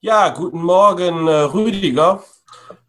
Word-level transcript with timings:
Ja, 0.00 0.28
guten 0.28 0.62
Morgen, 0.62 1.26
äh, 1.26 1.40
Rüdiger, 1.40 2.22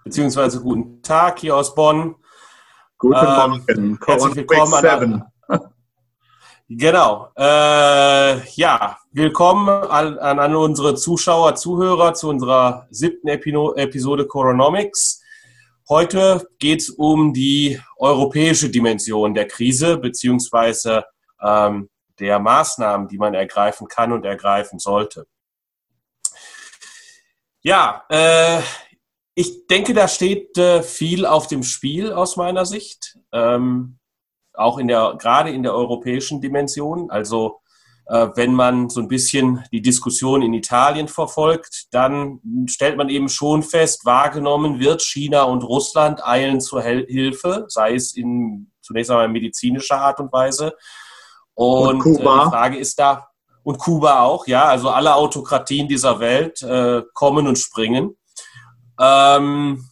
beziehungsweise 0.03 0.61
guten 0.61 1.01
Tag 1.01 1.39
hier 1.39 1.55
aus 1.55 1.73
Bonn. 1.73 2.15
Guten 2.97 3.15
ähm, 3.15 3.25
Morgen, 3.25 3.99
herzlich 4.05 4.35
willkommen 4.35 4.73
an, 4.73 5.23
Genau. 6.67 7.29
Äh, 7.37 8.45
ja, 8.55 8.97
willkommen 9.13 9.69
an, 9.69 10.19
an 10.19 10.37
alle 10.37 10.59
unsere 10.59 10.95
Zuschauer, 10.95 11.55
Zuhörer 11.55 12.13
zu 12.13 12.27
unserer 12.27 12.87
siebten 12.89 13.29
Epino 13.29 13.73
Episode 13.75 14.27
Coronomics. 14.27 15.21
Heute 15.87 16.45
geht 16.59 16.81
es 16.81 16.89
um 16.89 17.31
die 17.31 17.79
europäische 17.95 18.69
Dimension 18.69 19.33
der 19.33 19.47
Krise 19.47 19.95
beziehungsweise 19.97 21.05
ähm, 21.41 21.89
der 22.19 22.39
Maßnahmen, 22.39 23.07
die 23.07 23.17
man 23.17 23.33
ergreifen 23.33 23.87
kann 23.87 24.11
und 24.11 24.25
ergreifen 24.25 24.77
sollte. 24.77 25.25
Ja, 27.61 28.03
äh, 28.09 28.61
ich 29.35 29.67
denke, 29.67 29.93
da 29.93 30.07
steht 30.07 30.57
äh, 30.57 30.81
viel 30.81 31.25
auf 31.25 31.47
dem 31.47 31.63
Spiel 31.63 32.11
aus 32.11 32.37
meiner 32.37 32.65
Sicht. 32.65 33.17
Ähm, 33.31 33.99
auch 34.53 34.77
in 34.77 34.87
der, 34.87 35.15
gerade 35.19 35.51
in 35.51 35.63
der 35.63 35.73
europäischen 35.73 36.41
Dimension. 36.41 37.11
Also 37.11 37.61
äh, 38.07 38.29
wenn 38.35 38.53
man 38.53 38.89
so 38.89 39.01
ein 39.01 39.07
bisschen 39.07 39.63
die 39.71 39.81
Diskussion 39.81 40.41
in 40.41 40.53
Italien 40.53 41.07
verfolgt, 41.07 41.87
dann 41.91 42.39
stellt 42.67 42.97
man 42.97 43.09
eben 43.09 43.29
schon 43.29 43.63
fest, 43.63 44.05
wahrgenommen 44.05 44.79
wird, 44.79 45.01
China 45.01 45.43
und 45.43 45.63
Russland 45.63 46.25
eilen 46.25 46.61
zur 46.61 46.81
Hel 46.81 47.05
Hilfe, 47.07 47.65
sei 47.67 47.93
es 47.95 48.15
in 48.15 48.71
zunächst 48.81 49.11
einmal 49.11 49.27
medizinischer 49.27 49.99
Art 49.99 50.19
und 50.19 50.31
Weise. 50.31 50.73
Und, 51.53 51.95
und 51.95 51.99
Kuba. 51.99 52.41
Äh, 52.41 52.45
die 52.45 52.49
Frage 52.49 52.77
ist 52.77 52.99
da, 52.99 53.26
und 53.67 53.79
Kuba 53.79 54.21
auch, 54.21 54.47
ja, 54.47 54.63
also 54.63 54.91
alle 54.91 55.13
Autokratien 55.15 55.89
dieser 55.89 56.21
Welt 56.21 56.61
äh, 56.61 57.01
kommen 57.13 57.47
und 57.47 57.57
springen. 57.57 58.15
Ähm, 58.97 59.83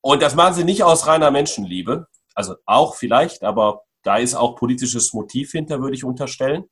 und 0.00 0.22
das 0.22 0.36
machen 0.36 0.54
sie 0.54 0.62
nicht 0.62 0.84
aus 0.84 1.08
reiner 1.08 1.32
Menschenliebe, 1.32 2.06
also 2.36 2.54
auch 2.66 2.94
vielleicht, 2.94 3.42
aber 3.42 3.80
da 4.04 4.18
ist 4.18 4.36
auch 4.36 4.54
politisches 4.54 5.12
Motiv 5.12 5.50
hinter, 5.50 5.80
würde 5.80 5.96
ich 5.96 6.04
unterstellen. 6.04 6.66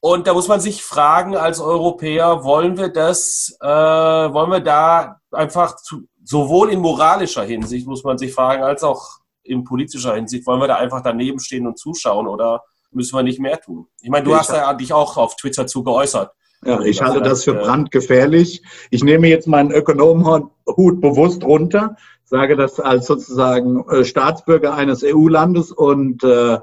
Und 0.00 0.26
da 0.26 0.34
muss 0.34 0.48
man 0.48 0.60
sich 0.60 0.84
fragen, 0.84 1.34
als 1.34 1.60
Europäer, 1.60 2.44
wollen 2.44 2.76
wir 2.76 2.90
das, 2.90 3.56
äh, 3.62 3.66
wollen 3.66 4.50
wir 4.50 4.60
da 4.60 5.18
einfach 5.30 5.76
zu, 5.76 6.02
sowohl 6.22 6.72
in 6.72 6.80
moralischer 6.80 7.44
Hinsicht, 7.44 7.86
muss 7.86 8.04
man 8.04 8.18
sich 8.18 8.34
fragen, 8.34 8.62
als 8.62 8.82
auch 8.82 9.02
in 9.42 9.64
politischer 9.64 10.14
Hinsicht, 10.14 10.46
wollen 10.46 10.60
wir 10.60 10.68
da 10.68 10.76
einfach 10.76 11.02
daneben 11.02 11.40
stehen 11.40 11.66
und 11.66 11.78
zuschauen 11.78 12.28
oder 12.28 12.62
müssen 12.94 13.16
wir 13.16 13.22
nicht 13.22 13.40
mehr 13.40 13.60
tun? 13.60 13.86
Ich 14.00 14.10
meine, 14.10 14.24
du 14.24 14.32
ich 14.32 14.38
hast 14.38 14.50
ja 14.50 14.72
dich 14.74 14.92
auch 14.92 15.16
auf 15.16 15.36
Twitter 15.36 15.66
zu 15.66 15.82
geäußert. 15.82 16.30
Ja, 16.64 16.80
ich 16.80 17.02
halte 17.02 17.20
das 17.20 17.44
für 17.44 17.50
äh, 17.50 17.62
brandgefährlich. 17.62 18.62
Ich 18.90 19.04
nehme 19.04 19.28
jetzt 19.28 19.46
meinen 19.46 19.70
Ökonomenhut 19.70 21.00
bewusst 21.00 21.44
runter 21.44 21.96
sage 22.24 22.56
das 22.56 22.80
als 22.80 23.06
sozusagen 23.06 23.88
äh, 23.88 24.04
Staatsbürger 24.04 24.74
eines 24.74 25.04
EU-Landes 25.04 25.72
und 25.72 26.24
äh, 26.24 26.58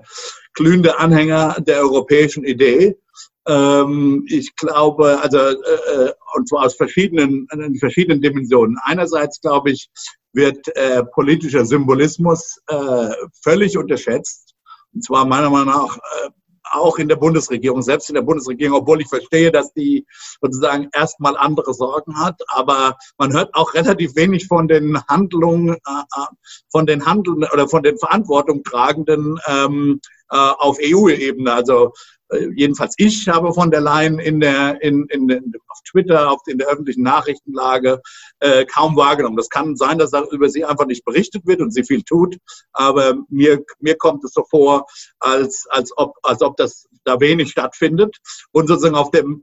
glühende 0.54 1.00
Anhänger 1.00 1.58
der 1.60 1.80
europäischen 1.80 2.44
Idee. 2.44 2.98
Ähm, 3.48 4.26
ich 4.28 4.56
glaube, 4.56 5.20
also 5.22 5.38
äh, 5.38 5.52
äh, 5.52 6.12
und 6.36 6.50
zwar 6.50 6.66
aus 6.66 6.76
verschiedenen, 6.76 7.48
in 7.52 7.76
verschiedenen 7.76 8.22
Dimensionen. 8.22 8.78
Einerseits 8.84 9.40
glaube 9.42 9.72
ich, 9.72 9.90
wird 10.34 10.68
äh, 10.76 11.04
politischer 11.14 11.66
Symbolismus 11.66 12.60
äh, 12.68 13.10
völlig 13.44 13.78
unterschätzt. 13.78 14.51
Und 14.94 15.04
zwar 15.04 15.26
meiner 15.26 15.50
Meinung 15.50 15.68
nach 15.68 15.98
äh, 15.98 16.30
auch 16.72 16.98
in 16.98 17.08
der 17.08 17.16
Bundesregierung, 17.18 17.82
selbst 17.82 18.10
in 18.10 18.16
der 18.16 18.22
Bundesregierung, 18.22 18.80
obwohl 18.80 19.02
ich 19.02 19.08
verstehe, 19.08 19.52
dass 19.52 19.74
die 19.74 20.06
sozusagen 20.42 20.90
erstmal 20.94 21.36
andere 21.38 21.74
Sorgen 21.74 22.18
hat, 22.20 22.42
aber 22.48 22.98
man 23.18 23.34
hört 23.34 23.54
auch 23.56 23.74
relativ 23.74 24.16
wenig 24.16 24.48
von 24.48 24.68
den 24.68 25.02
Handlungen, 25.08 25.74
äh, 25.74 25.76
äh 25.76 26.26
von 26.72 26.86
den 26.86 27.06
Handeln 27.06 27.46
oder 27.52 27.68
von 27.68 27.84
den 27.84 27.98
Verantwortung 27.98 28.64
tragenden 28.64 29.38
ähm, 29.48 30.00
äh, 30.30 30.38
auf 30.38 30.78
EU-Ebene. 30.82 31.54
Also 31.54 31.94
jedenfalls 32.56 32.96
ich 32.98 33.28
habe 33.28 33.54
von 33.54 33.72
der 33.72 33.82
Leyen 33.82 34.20
in 34.20 34.40
der, 34.40 34.82
in, 34.82 35.06
in, 35.10 35.30
in, 35.30 35.54
auf 35.68 35.80
Twitter, 35.90 36.32
auf, 36.32 36.42
in 36.48 36.58
der 36.58 36.68
öffentlichen 36.68 37.04
Nachrichtenlage 37.04 38.02
äh, 38.40 38.66
kaum 38.66 38.96
wahrgenommen. 38.96 39.38
Das 39.38 39.50
kann 39.50 39.76
sein, 39.76 39.98
dass 39.98 40.12
über 40.32 40.50
sie 40.50 40.66
einfach 40.66 40.86
nicht 40.86 41.06
berichtet 41.06 41.46
wird 41.46 41.62
und 41.62 41.74
sie 41.74 41.84
viel 41.84 42.04
tut, 42.04 42.38
aber 42.74 43.16
mir, 43.30 43.64
mir 43.80 43.96
kommt 43.96 44.24
es 44.24 44.34
so 44.34 44.44
vor, 44.50 44.86
als, 45.20 45.66
als, 45.70 45.92
ob, 45.98 46.16
als 46.24 46.42
ob 46.42 46.58
das 46.58 46.88
da 47.04 47.20
wenig 47.20 47.52
stattfindet. 47.52 48.18
Und 48.52 48.68
sozusagen 48.68 48.96
auf 48.96 49.12
dem, 49.12 49.42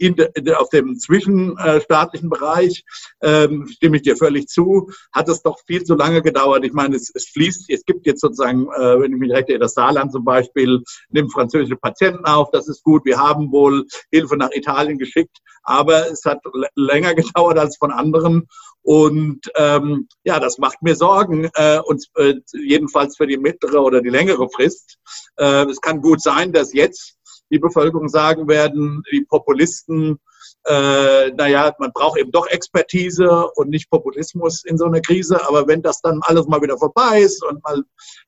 auf 0.56 0.68
dem 0.70 0.98
zwischenstaatlichen 0.98 2.30
Bereich, 2.30 2.84
ähm, 3.22 3.66
stimme 3.68 3.96
ich 3.96 4.02
dir 4.02 4.16
völlig 4.16 4.48
zu, 4.48 4.90
hat 5.12 5.28
es 5.28 5.42
doch 5.42 5.58
viel 5.66 5.84
zu 5.84 5.94
lange 5.94 6.22
gedauert. 6.22 6.64
Ich 6.64 6.72
meine, 6.72 6.96
es, 6.96 7.10
es 7.14 7.28
fließt, 7.28 7.70
es 7.70 7.84
gibt 7.84 8.06
jetzt 8.06 8.20
sozusagen, 8.20 8.68
äh, 8.68 9.00
wenn 9.00 9.12
ich 9.12 9.18
mich 9.18 9.32
recht 9.32 9.48
erinnere, 9.48 9.66
das 9.66 9.74
Saarland 9.74 10.12
zum 10.12 10.24
Beispiel 10.24 10.82
nimmt 11.10 11.32
französische 11.32 11.76
Patienten 11.76 12.24
auf, 12.24 12.50
das 12.52 12.68
ist 12.68 12.77
gut. 12.82 13.04
Wir 13.04 13.18
haben 13.18 13.52
wohl 13.52 13.86
Hilfe 14.10 14.36
nach 14.36 14.50
Italien 14.52 14.98
geschickt, 14.98 15.38
aber 15.62 16.10
es 16.10 16.24
hat 16.24 16.40
länger 16.74 17.14
gedauert 17.14 17.58
als 17.58 17.76
von 17.76 17.90
anderen. 17.90 18.48
Und 18.82 19.50
ähm, 19.56 20.08
ja, 20.24 20.40
das 20.40 20.58
macht 20.58 20.82
mir 20.82 20.96
Sorgen, 20.96 21.50
äh, 21.54 21.80
und 21.84 22.06
äh, 22.16 22.34
jedenfalls 22.52 23.16
für 23.16 23.26
die 23.26 23.36
mittlere 23.36 23.82
oder 23.82 24.00
die 24.00 24.08
längere 24.08 24.48
Frist. 24.48 24.98
Äh, 25.36 25.66
es 25.66 25.80
kann 25.80 26.00
gut 26.00 26.22
sein, 26.22 26.52
dass 26.52 26.72
jetzt 26.72 27.16
die 27.50 27.58
Bevölkerung 27.58 28.08
sagen 28.08 28.48
werden, 28.48 29.02
die 29.12 29.24
Populisten, 29.28 30.18
äh, 30.64 31.30
naja, 31.30 31.72
man 31.78 31.92
braucht 31.92 32.18
eben 32.18 32.30
doch 32.30 32.46
Expertise 32.48 33.48
und 33.54 33.70
nicht 33.70 33.90
Populismus 33.90 34.64
in 34.64 34.76
so 34.76 34.84
einer 34.84 35.00
Krise. 35.00 35.40
Aber 35.48 35.66
wenn 35.66 35.82
das 35.82 36.00
dann 36.00 36.20
alles 36.22 36.46
mal 36.46 36.60
wieder 36.60 36.76
vorbei 36.76 37.20
ist 37.20 37.44
und 37.44 37.62
mal 37.64 37.82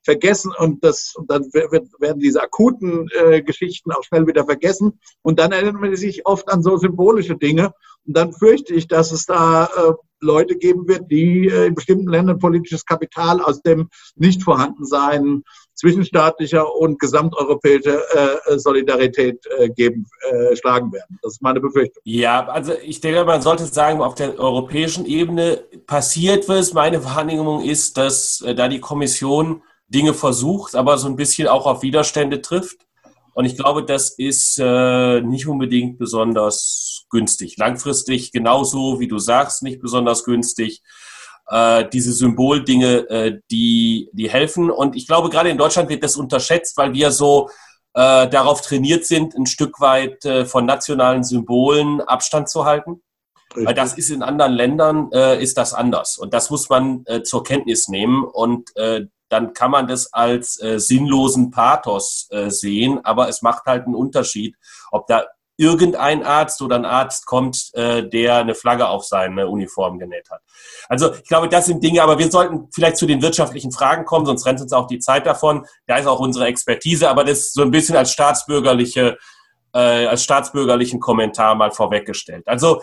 vergessen 0.04 0.52
und 0.58 0.82
das 0.84 1.14
und 1.16 1.30
dann 1.30 1.44
wird, 1.52 1.88
werden 1.98 2.20
diese 2.20 2.42
akuten 2.42 3.08
äh, 3.18 3.42
Geschichten 3.42 3.92
auch 3.92 4.04
schnell 4.04 4.26
wieder 4.26 4.44
vergessen 4.44 4.98
und 5.22 5.38
dann 5.38 5.52
erinnert 5.52 5.74
man 5.74 5.96
sich 5.96 6.26
oft 6.26 6.48
an 6.48 6.62
so 6.62 6.76
symbolische 6.76 7.36
Dinge 7.36 7.72
und 8.06 8.16
dann 8.16 8.32
fürchte 8.32 8.74
ich, 8.74 8.88
dass 8.88 9.12
es 9.12 9.26
da 9.26 9.66
äh, 9.66 9.92
Leute 10.20 10.56
geben 10.56 10.86
wird, 10.88 11.10
die 11.10 11.48
äh, 11.48 11.66
in 11.66 11.74
bestimmten 11.74 12.08
Ländern 12.08 12.38
politisches 12.38 12.84
Kapital 12.84 13.40
aus 13.40 13.62
dem 13.62 13.88
Nichtvorhandensein 14.16 15.42
zwischenstaatlicher 15.74 16.74
und 16.74 16.98
gesamteuropäischer 16.98 18.00
äh, 18.48 18.58
Solidarität 18.58 19.44
äh, 19.58 19.70
geben, 19.70 20.06
äh, 20.30 20.54
schlagen 20.56 20.92
werden. 20.92 21.18
Das 21.22 21.32
ist 21.32 21.42
meine 21.42 21.60
Befürchtung. 21.60 22.02
Ja, 22.04 22.46
also 22.48 22.74
ich 22.84 23.00
denke, 23.00 23.24
man 23.24 23.40
sollte 23.40 23.64
sagen, 23.64 24.02
auf 24.02 24.14
der 24.14 24.38
europäischen 24.38 25.06
Ebene 25.06 25.64
passiert 25.86 26.48
was. 26.48 26.74
Meine 26.74 27.04
Wahrnehmung 27.04 27.64
ist, 27.64 27.96
dass 27.96 28.42
äh, 28.42 28.54
da 28.54 28.68
die 28.68 28.80
Kommission 28.80 29.62
Dinge 29.88 30.14
versucht, 30.14 30.74
aber 30.74 30.98
so 30.98 31.08
ein 31.08 31.16
bisschen 31.16 31.48
auch 31.48 31.66
auf 31.66 31.82
Widerstände 31.82 32.42
trifft. 32.42 32.86
Und 33.34 33.44
ich 33.44 33.56
glaube, 33.56 33.84
das 33.84 34.10
ist 34.10 34.58
äh, 34.58 35.20
nicht 35.20 35.46
unbedingt 35.46 35.98
besonders 35.98 37.06
günstig. 37.10 37.56
Langfristig 37.56 38.32
genauso, 38.32 39.00
wie 39.00 39.08
du 39.08 39.18
sagst, 39.18 39.62
nicht 39.62 39.80
besonders 39.80 40.24
günstig 40.24 40.82
äh, 41.50 41.88
diese 41.92 42.12
Symboldinge, 42.12 43.08
äh, 43.10 43.40
die, 43.50 44.08
die 44.12 44.30
helfen. 44.30 44.70
Und 44.70 44.96
ich 44.96 45.06
glaube, 45.06 45.28
gerade 45.28 45.50
in 45.50 45.58
Deutschland 45.58 45.88
wird 45.88 46.02
das 46.02 46.16
unterschätzt, 46.16 46.76
weil 46.76 46.92
wir 46.92 47.10
so 47.10 47.50
äh, 47.94 48.28
darauf 48.28 48.62
trainiert 48.62 49.04
sind, 49.04 49.34
ein 49.34 49.46
Stück 49.46 49.80
weit 49.80 50.24
äh, 50.24 50.44
von 50.44 50.64
nationalen 50.64 51.24
Symbolen 51.24 52.00
Abstand 52.00 52.48
zu 52.48 52.64
halten. 52.64 53.02
Richtig. 53.50 53.66
Weil 53.66 53.74
das 53.74 53.98
ist 53.98 54.10
in 54.10 54.22
anderen 54.22 54.52
Ländern, 54.52 55.10
äh, 55.12 55.42
ist 55.42 55.58
das 55.58 55.74
anders. 55.74 56.18
Und 56.18 56.32
das 56.34 56.50
muss 56.50 56.68
man 56.68 57.02
äh, 57.06 57.24
zur 57.24 57.42
Kenntnis 57.42 57.88
nehmen. 57.88 58.22
Und 58.22 58.70
äh, 58.76 59.06
dann 59.30 59.54
kann 59.54 59.70
man 59.70 59.86
das 59.86 60.12
als 60.12 60.60
äh, 60.60 60.78
sinnlosen 60.78 61.50
Pathos 61.50 62.28
äh, 62.30 62.50
sehen. 62.50 63.04
Aber 63.04 63.28
es 63.28 63.42
macht 63.42 63.64
halt 63.66 63.86
einen 63.86 63.94
Unterschied, 63.94 64.56
ob 64.90 65.06
da 65.06 65.24
irgendein 65.56 66.24
Arzt 66.24 66.62
oder 66.62 66.76
ein 66.76 66.86
Arzt 66.86 67.26
kommt, 67.26 67.68
äh, 67.74 68.08
der 68.08 68.36
eine 68.36 68.54
Flagge 68.54 68.88
auf 68.88 69.04
seine 69.04 69.46
Uniform 69.46 69.98
genäht 69.98 70.30
hat. 70.30 70.40
Also 70.88 71.12
ich 71.12 71.28
glaube, 71.28 71.50
das 71.50 71.66
sind 71.66 71.84
Dinge, 71.84 72.02
aber 72.02 72.18
wir 72.18 72.30
sollten 72.30 72.68
vielleicht 72.72 72.96
zu 72.96 73.06
den 73.06 73.20
wirtschaftlichen 73.20 73.70
Fragen 73.70 74.06
kommen, 74.06 74.24
sonst 74.24 74.46
rennt 74.46 74.62
uns 74.62 74.72
auch 74.72 74.86
die 74.86 75.00
Zeit 75.00 75.26
davon. 75.26 75.66
Da 75.86 75.98
ist 75.98 76.06
auch 76.06 76.18
unsere 76.18 76.46
Expertise, 76.46 77.10
aber 77.10 77.24
das 77.24 77.52
so 77.52 77.60
ein 77.60 77.70
bisschen 77.70 77.94
als 77.94 78.10
staatsbürgerliche, 78.10 79.18
äh, 79.74 80.06
als 80.06 80.24
staatsbürgerlichen 80.24 80.98
Kommentar 80.98 81.54
mal 81.54 81.70
vorweggestellt. 81.70 82.48
Also 82.48 82.80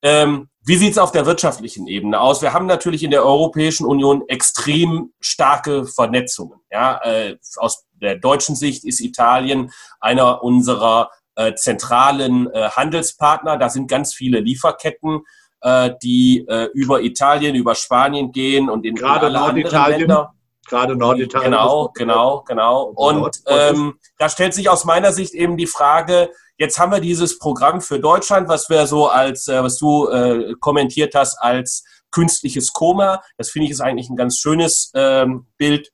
ähm, 0.00 0.48
wie 0.66 0.76
sieht 0.76 0.92
es 0.92 0.98
auf 0.98 1.12
der 1.12 1.26
wirtschaftlichen 1.26 1.86
Ebene 1.86 2.18
aus? 2.20 2.40
Wir 2.40 2.52
haben 2.54 2.66
natürlich 2.66 3.02
in 3.02 3.10
der 3.10 3.24
Europäischen 3.24 3.86
Union 3.86 4.22
extrem 4.28 5.12
starke 5.20 5.84
Vernetzungen. 5.84 6.60
Ja, 6.70 7.00
äh, 7.04 7.36
aus 7.56 7.86
der 7.92 8.16
deutschen 8.16 8.56
Sicht 8.56 8.84
ist 8.84 9.00
Italien 9.00 9.70
einer 10.00 10.42
unserer 10.42 11.10
äh, 11.36 11.54
zentralen 11.54 12.50
äh, 12.52 12.70
Handelspartner. 12.70 13.58
Da 13.58 13.68
sind 13.68 13.88
ganz 13.88 14.14
viele 14.14 14.40
Lieferketten, 14.40 15.20
äh, 15.60 15.90
die 16.02 16.46
äh, 16.48 16.68
über 16.72 17.02
Italien, 17.02 17.54
über 17.54 17.74
Spanien 17.74 18.32
gehen 18.32 18.70
und 18.70 18.86
in, 18.86 18.94
Gerade 18.94 19.26
in 19.26 19.36
alle 19.36 19.46
anderen 19.46 19.98
Länder. 19.98 20.34
Gerade 20.68 20.96
Norditalien. 20.96 21.52
Genau, 21.52 21.90
genau, 21.94 22.42
genau. 22.46 22.82
Und 22.94 23.42
ähm, 23.46 23.98
da 24.18 24.28
stellt 24.28 24.54
sich 24.54 24.68
aus 24.68 24.84
meiner 24.84 25.12
Sicht 25.12 25.34
eben 25.34 25.56
die 25.56 25.66
Frage, 25.66 26.30
jetzt 26.58 26.78
haben 26.78 26.92
wir 26.92 27.00
dieses 27.00 27.38
Programm 27.38 27.80
für 27.80 27.98
Deutschland, 27.98 28.48
was 28.48 28.68
wir 28.70 28.86
so 28.86 29.08
als, 29.08 29.48
äh, 29.48 29.62
was 29.62 29.78
du 29.78 30.08
äh, 30.08 30.54
kommentiert 30.60 31.14
hast, 31.14 31.36
als 31.38 31.84
künstliches 32.10 32.72
Koma. 32.72 33.22
Das 33.36 33.50
finde 33.50 33.66
ich 33.66 33.72
ist 33.72 33.80
eigentlich 33.80 34.08
ein 34.08 34.16
ganz 34.16 34.38
schönes 34.38 34.90
ähm, 34.94 35.46
Bild. 35.58 35.90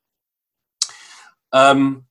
Ähm, 1.52 2.06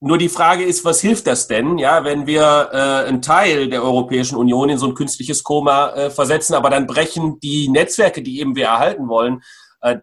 nur 0.00 0.18
die 0.18 0.28
Frage 0.28 0.64
ist, 0.64 0.84
was 0.84 1.00
hilft 1.00 1.26
das 1.26 1.46
denn, 1.46 1.78
ja, 1.78 2.04
wenn 2.04 2.26
wir 2.26 2.68
äh, 2.72 3.08
einen 3.08 3.22
Teil 3.22 3.70
der 3.70 3.82
Europäischen 3.82 4.36
Union 4.36 4.68
in 4.68 4.76
so 4.76 4.86
ein 4.86 4.94
künstliches 4.94 5.42
Koma 5.42 5.94
äh, 5.94 6.10
versetzen, 6.10 6.54
aber 6.54 6.68
dann 6.68 6.86
brechen 6.86 7.40
die 7.40 7.68
Netzwerke, 7.68 8.22
die 8.22 8.38
eben 8.40 8.54
wir 8.54 8.66
erhalten 8.66 9.08
wollen, 9.08 9.42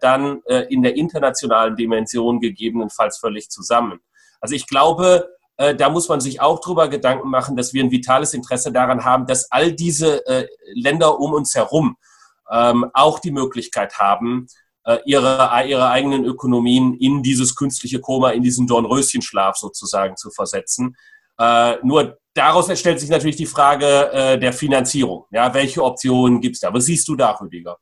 dann 0.00 0.42
äh, 0.46 0.66
in 0.68 0.82
der 0.82 0.96
internationalen 0.96 1.76
Dimension 1.76 2.40
gegebenenfalls 2.40 3.18
völlig 3.18 3.50
zusammen. 3.50 4.00
Also 4.40 4.54
ich 4.54 4.66
glaube, 4.66 5.28
äh, 5.56 5.74
da 5.74 5.90
muss 5.90 6.08
man 6.08 6.20
sich 6.20 6.40
auch 6.40 6.60
drüber 6.60 6.88
Gedanken 6.88 7.28
machen, 7.28 7.56
dass 7.56 7.72
wir 7.72 7.82
ein 7.82 7.90
vitales 7.90 8.34
Interesse 8.34 8.72
daran 8.72 9.04
haben, 9.04 9.26
dass 9.26 9.50
all 9.50 9.72
diese 9.72 10.26
äh, 10.26 10.46
Länder 10.74 11.18
um 11.20 11.32
uns 11.32 11.54
herum 11.54 11.96
ähm, 12.50 12.86
auch 12.94 13.18
die 13.18 13.30
Möglichkeit 13.30 13.98
haben, 13.98 14.46
äh, 14.84 14.98
ihre, 15.04 15.50
ihre 15.66 15.90
eigenen 15.90 16.24
Ökonomien 16.24 16.94
in 16.94 17.22
dieses 17.22 17.54
künstliche 17.54 18.00
Koma, 18.00 18.30
in 18.30 18.42
diesen 18.42 18.66
Dornröschenschlaf 18.66 19.56
sozusagen 19.56 20.16
zu 20.16 20.30
versetzen. 20.30 20.96
Äh, 21.38 21.76
nur 21.82 22.18
daraus 22.34 22.76
stellt 22.78 23.00
sich 23.00 23.10
natürlich 23.10 23.36
die 23.36 23.46
Frage 23.46 24.12
äh, 24.12 24.38
der 24.38 24.52
Finanzierung. 24.52 25.26
Ja, 25.30 25.52
welche 25.54 25.82
Optionen 25.82 26.40
gibt 26.40 26.56
es 26.56 26.60
da? 26.60 26.72
Was 26.72 26.86
siehst 26.86 27.06
du 27.08 27.16
da, 27.16 27.30
Rüdiger? 27.32 27.78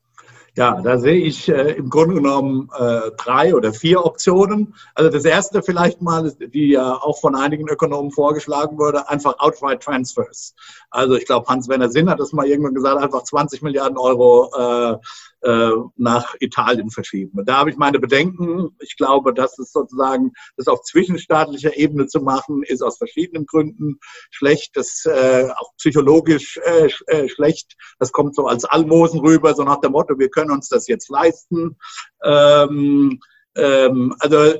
Ja, 0.57 0.81
da 0.81 0.99
sehe 0.99 1.21
ich 1.21 1.49
äh, 1.49 1.73
im 1.73 1.91
Grunde 1.91 2.17
genommen 2.17 2.69
äh, 2.77 3.11
drei 3.17 3.55
oder 3.55 3.73
vier 3.73 4.05
Optionen. 4.05 4.75
Also 4.95 5.11
das 5.11 5.25
erste 5.25 5.63
vielleicht 5.63 6.03
mal, 6.03 6.33
die 6.33 6.71
ja 6.71 6.95
auch 6.95 7.21
von 7.21 7.35
einigen 7.37 7.69
Ökonomen 7.69 8.11
vorgeschlagen 8.11 8.79
wurde, 8.79 9.09
einfach 9.09 9.39
outright 9.39 9.83
Transfers. 9.83 10.55
Also 10.91 11.15
ich 11.15 11.27
glaube, 11.27 11.47
Hans-Werner 11.47 11.91
Sinn 11.91 12.11
hat 12.11 12.19
das 12.19 12.33
mal 12.33 12.47
irgendwann 12.47 12.75
gesagt, 12.75 13.01
einfach 13.01 13.23
20 13.23 13.63
Milliarden 13.63 13.97
Euro 13.97 14.51
äh, 14.57 14.97
äh, 15.43 15.71
nach 15.97 16.35
Italien 16.41 16.91
verschieben. 16.91 17.45
Da 17.45 17.59
habe 17.59 17.71
ich 17.71 17.77
meine 17.77 17.99
Bedenken. 17.99 18.77
Ich 18.81 18.97
glaube, 18.97 19.33
dass 19.33 19.59
es 19.59 19.73
sozusagen, 19.73 20.33
das 20.57 20.69
auf 20.69 20.83
zwischenstaatlicher 20.83 21.77
Ebene 21.77 22.07
zu 22.07 22.21
machen, 22.21 22.63
ist 22.63 22.83
aus 22.83 22.99
verschiedenen 22.99 23.47
Gründen 23.47 23.99
schlecht. 24.31 24.77
Das 24.77 25.05
äh, 25.07 25.49
auch 25.57 25.73
psychologisch 25.77 26.59
äh, 26.65 26.91
äh, 27.07 27.29
schlecht. 27.29 27.75
Das 27.99 28.13
kommt 28.13 28.35
so 28.35 28.47
als 28.47 28.65
Almosen 28.65 29.21
rüber, 29.21 29.55
so 29.55 29.63
nach 29.65 29.81
dem 29.81 29.93
Motto, 29.93 30.19
wir 30.19 30.29
können 30.29 30.51
uns 30.51 30.69
das 30.69 30.87
jetzt 30.89 31.09
leisten. 31.09 31.77
Ähm, 32.25 33.21
ähm, 33.57 34.15
also 34.21 34.55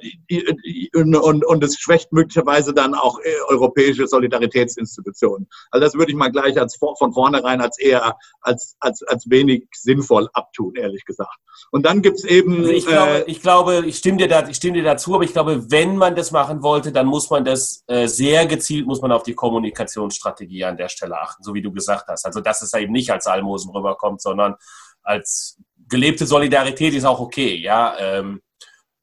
und, 0.95 1.45
und 1.45 1.65
es 1.65 1.79
schwächt 1.79 2.13
möglicherweise 2.13 2.75
dann 2.75 2.95
auch 2.95 3.21
äh, 3.21 3.35
europäische 3.49 4.07
Solidaritätsinstitutionen. 4.09 5.49
Also 5.71 5.85
das 5.85 5.95
würde 5.95 6.11
ich 6.11 6.17
mal 6.17 6.33
gleich 6.33 6.59
als 6.59 6.77
von 6.77 7.13
vornherein 7.13 7.61
als 7.61 7.79
eher 7.79 8.17
als 8.41 8.77
als 8.81 9.03
als 9.05 9.31
wenig 9.31 9.69
sinnvoll 9.73 10.29
abtun, 10.33 10.75
ehrlich 10.75 11.05
gesagt. 11.05 11.37
Und 11.71 11.87
dann 11.87 12.03
gibt's 12.03 12.25
eben. 12.25 12.59
Also 12.59 12.71
ich, 12.71 12.87
glaube, 12.87 13.11
äh, 13.13 13.25
ich 13.31 13.43
glaube, 13.43 13.83
ich 13.87 13.99
stimme 13.99 14.19
dir 14.19 14.29
da, 14.29 14.49
ich 14.49 14.57
stimme 14.57 14.79
dir 14.79 14.85
dazu, 14.85 15.15
aber 15.15 15.25
ich 15.25 15.33
glaube, 15.33 15.71
wenn 15.71 15.97
man 15.97 16.17
das 16.17 16.33
machen 16.33 16.63
wollte, 16.63 16.91
dann 16.91 17.07
muss 17.07 17.31
man 17.31 17.45
das 17.45 17.85
äh, 17.87 18.09
sehr 18.09 18.47
gezielt, 18.47 18.87
muss 18.87 19.01
man 19.01 19.13
auf 19.13 19.23
die 19.23 19.35
Kommunikationsstrategie 19.35 20.65
an 20.65 20.77
der 20.77 20.89
Stelle 20.89 21.21
achten, 21.21 21.45
so 21.45 21.55
wie 21.55 21.63
du 21.63 21.73
gesagt 21.73 22.09
hast. 22.09 22.27
Also 22.27 22.41
dass 22.41 22.63
es 22.63 22.71
da 22.71 22.79
eben 22.79 22.93
nicht 22.93 23.11
als 23.11 23.27
Almosen 23.27 23.71
rüberkommt, 23.71 24.21
sondern 24.21 24.57
als 25.03 25.59
gelebte 25.89 26.27
Solidarität 26.27 26.95
ist 26.95 27.05
auch 27.05 27.21
okay, 27.21 27.57
ja. 27.57 27.97
Ähm, 27.99 28.41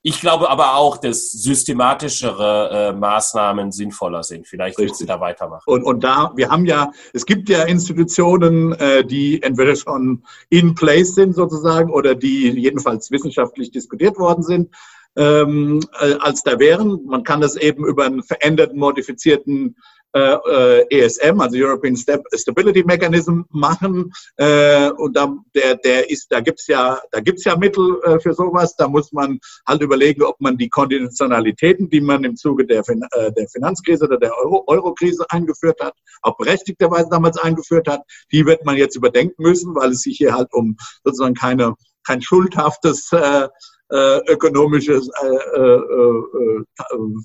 ich 0.04 0.22
glaube 0.22 0.50
aber 0.50 0.76
auch, 0.76 0.98
dass 0.98 1.32
systematischere 1.32 2.70
äh, 2.72 2.94
Maßnahmen 2.94 3.72
sinnvoller 3.72 4.24
sind. 4.24 4.48
Vielleicht 4.48 4.78
willst 4.78 5.02
du 5.02 5.06
da 5.06 5.20
weitermachen. 5.20 5.64
Und, 5.66 5.84
und 5.84 6.04
da, 6.04 6.32
wir 6.36 6.50
haben 6.50 6.66
ja, 6.66 6.92
es 7.14 7.26
gibt 7.26 7.50
ja 7.50 7.64
Institutionen, 7.64 8.74
äh, 8.74 9.04
die 9.04 9.42
entweder 9.44 9.76
schon 9.76 10.24
in 10.50 10.76
place 10.76 11.16
sind 11.16 11.36
sozusagen 11.36 11.92
oder 11.92 12.16
die 12.16 12.50
jedenfalls 12.50 13.12
wissenschaftlich 13.12 13.72
diskutiert 13.72 14.18
worden 14.18 14.44
sind 14.44 14.70
ähm, 15.18 15.82
äh, 16.00 16.14
als 16.20 16.44
da 16.44 16.60
wären. 16.60 17.04
Man 17.06 17.24
kann 17.24 17.42
das 17.42 17.56
eben 17.56 17.86
über 17.86 18.06
einen 18.06 18.24
veränderten, 18.24 18.78
modifizierten 18.80 19.76
ESM, 20.14 21.40
also 21.40 21.58
European 21.58 21.96
Stability 21.96 22.84
Mechanism, 22.84 23.42
machen. 23.50 24.12
Äh, 24.38 24.90
und 24.92 25.16
da, 25.16 25.36
der, 25.54 25.76
der 25.76 26.10
ist, 26.10 26.32
da 26.32 26.40
gibt's 26.40 26.68
ja, 26.68 27.00
da 27.12 27.20
gibt's 27.20 27.44
ja 27.44 27.56
Mittel 27.56 28.00
äh, 28.04 28.20
für 28.20 28.34
sowas. 28.34 28.76
Da 28.76 28.88
muss 28.88 29.12
man 29.12 29.40
halt 29.68 29.82
überlegen, 29.82 30.24
ob 30.24 30.40
man 30.40 30.58
die 30.58 30.70
Konditionalitäten, 30.70 31.90
die 31.90 32.02
man 32.02 32.24
im 32.24 32.36
Zuge 32.36 32.66
der, 32.66 32.84
fin 32.84 33.04
äh, 33.12 33.32
der 33.34 33.48
Finanzkrise 33.50 34.06
oder 34.06 34.18
der 34.18 34.32
Euro-Krise 34.38 35.26
eingeführt 35.30 35.80
hat, 35.82 35.94
auch 36.22 36.38
berechtigterweise 36.38 37.10
damals 37.10 37.38
eingeführt 37.38 37.88
hat, 37.88 38.02
die 38.32 38.46
wird 38.46 38.66
man 38.66 38.78
jetzt 38.78 38.96
überdenken 38.96 39.42
müssen, 39.42 39.76
weil 39.76 39.92
es 39.92 40.02
sich 40.02 40.18
hier 40.18 40.34
halt 40.34 40.54
um 40.54 40.78
sozusagen 41.04 41.36
keine 41.36 41.76
kein 42.08 42.22
schuldhaftes 42.22 43.12
äh, 43.12 43.50
äh, 43.90 44.20
ökonomisches 44.32 45.10
äh, 45.22 45.28
äh, 45.28 45.60
äh, 45.60 46.64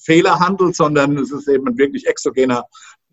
Fehler 0.03 0.39
handelt, 0.39 0.77
sondern 0.77 1.19
es 1.19 1.33
ist 1.33 1.49
eben 1.49 1.69
ein 1.69 1.79
wirklich 1.79 2.07
exogener, 2.07 2.65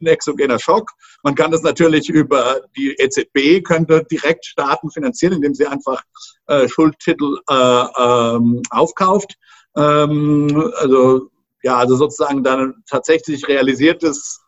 ein 0.02 0.08
exogener 0.08 0.60
Schock. 0.60 0.92
Man 1.24 1.36
kann 1.36 1.52
das 1.52 1.64
natürlich 1.64 2.10
über 2.10 2.62
die 2.78 2.96
EZB, 3.00 3.64
könnte 3.64 4.06
direkt 4.10 4.46
Staaten 4.46 4.92
finanzieren, 4.92 5.34
indem 5.34 5.54
sie 5.54 5.66
einfach 5.66 6.04
äh, 6.48 6.68
Schuldtitel 6.68 7.40
äh, 7.50 7.54
ähm, 7.54 8.62
aufkauft. 8.70 9.36
Ähm, 9.76 10.72
also 10.78 11.30
ja, 11.62 11.78
also 11.78 11.96
sozusagen 11.96 12.44
dann 12.44 12.84
tatsächlich 12.90 13.48
realisiertes 13.48 14.42